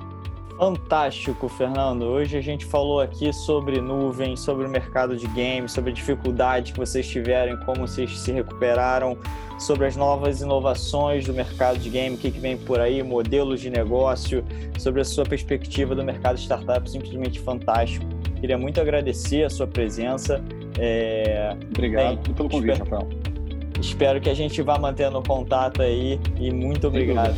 [0.57, 2.03] Fantástico, Fernando.
[2.03, 6.73] Hoje a gente falou aqui sobre nuvem, sobre o mercado de games, sobre a dificuldade
[6.73, 9.15] que vocês tiveram, como vocês se recuperaram,
[9.59, 13.61] sobre as novas inovações do mercado de game, o que, que vem por aí, modelos
[13.61, 14.43] de negócio,
[14.79, 18.05] sobre a sua perspectiva do mercado de startup, simplesmente fantástico.
[18.39, 20.43] Queria muito agradecer a sua presença.
[20.79, 21.55] É...
[21.69, 22.89] Obrigado bem, pelo convite, espero...
[22.89, 23.36] Rafael.
[23.81, 27.37] Espero que a gente vá mantendo contato aí e muito obrigado.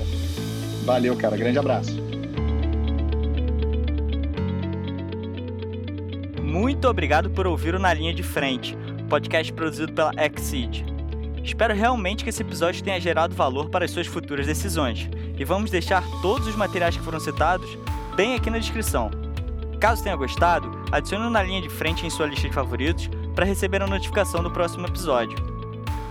[0.85, 1.37] Valeu, cara.
[1.37, 2.09] Grande abraço.
[6.41, 8.75] Muito obrigado por ouvir o Na Linha de Frente,
[9.07, 10.83] podcast produzido pela Exceed.
[11.43, 15.71] Espero realmente que esse episódio tenha gerado valor para as suas futuras decisões e vamos
[15.71, 17.77] deixar todos os materiais que foram citados
[18.15, 19.11] bem aqui na descrição.
[19.79, 23.45] Caso tenha gostado, adicione o Na Linha de Frente em sua lista de favoritos para
[23.45, 25.58] receber a notificação do próximo episódio.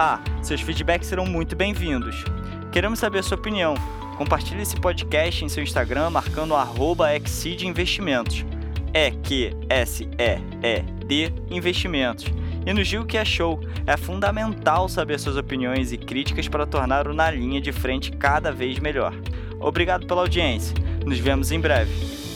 [0.00, 2.24] Ah, seus feedbacks serão muito bem-vindos.
[2.70, 3.74] Queremos saber a sua opinião.
[4.16, 8.44] Compartilhe esse podcast em seu Instagram marcando arroba Investimentos.
[8.94, 12.26] É Q S E E D Investimentos.
[12.64, 13.58] E nos diga o que achou.
[13.88, 18.52] É fundamental saber suas opiniões e críticas para tornar o Na Linha de Frente cada
[18.52, 19.12] vez melhor.
[19.58, 20.76] Obrigado pela audiência.
[21.04, 22.27] Nos vemos em breve.